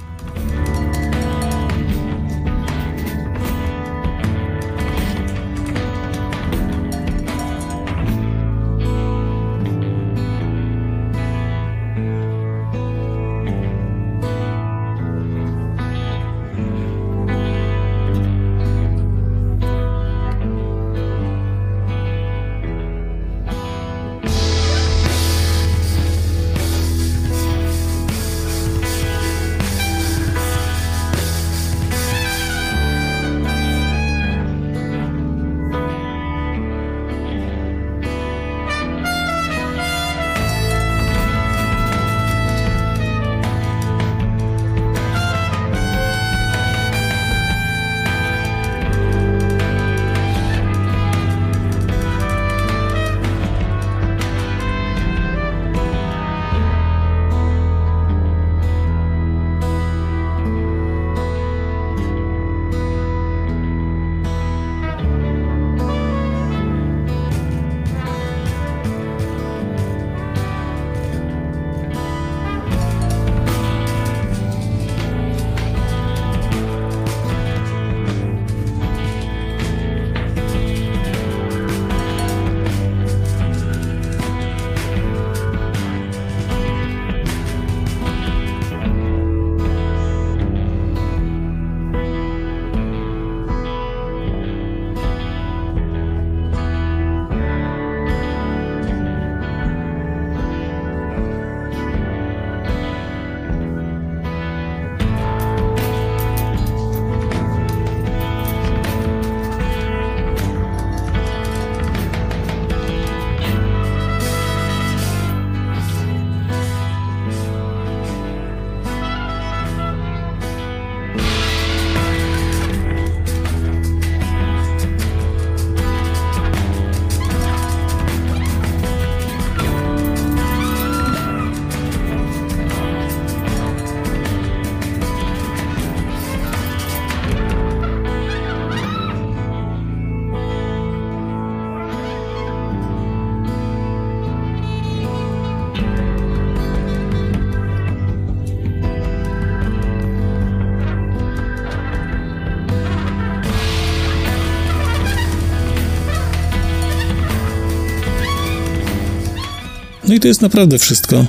To 160.21 160.27
jest 160.27 160.41
naprawdę 160.41 160.79
wszystko. 160.79 161.25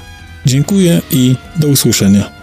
Dziękuję 0.46 1.02
i 1.11 1.37
do 1.57 1.68
usłyszenia. 1.68 2.41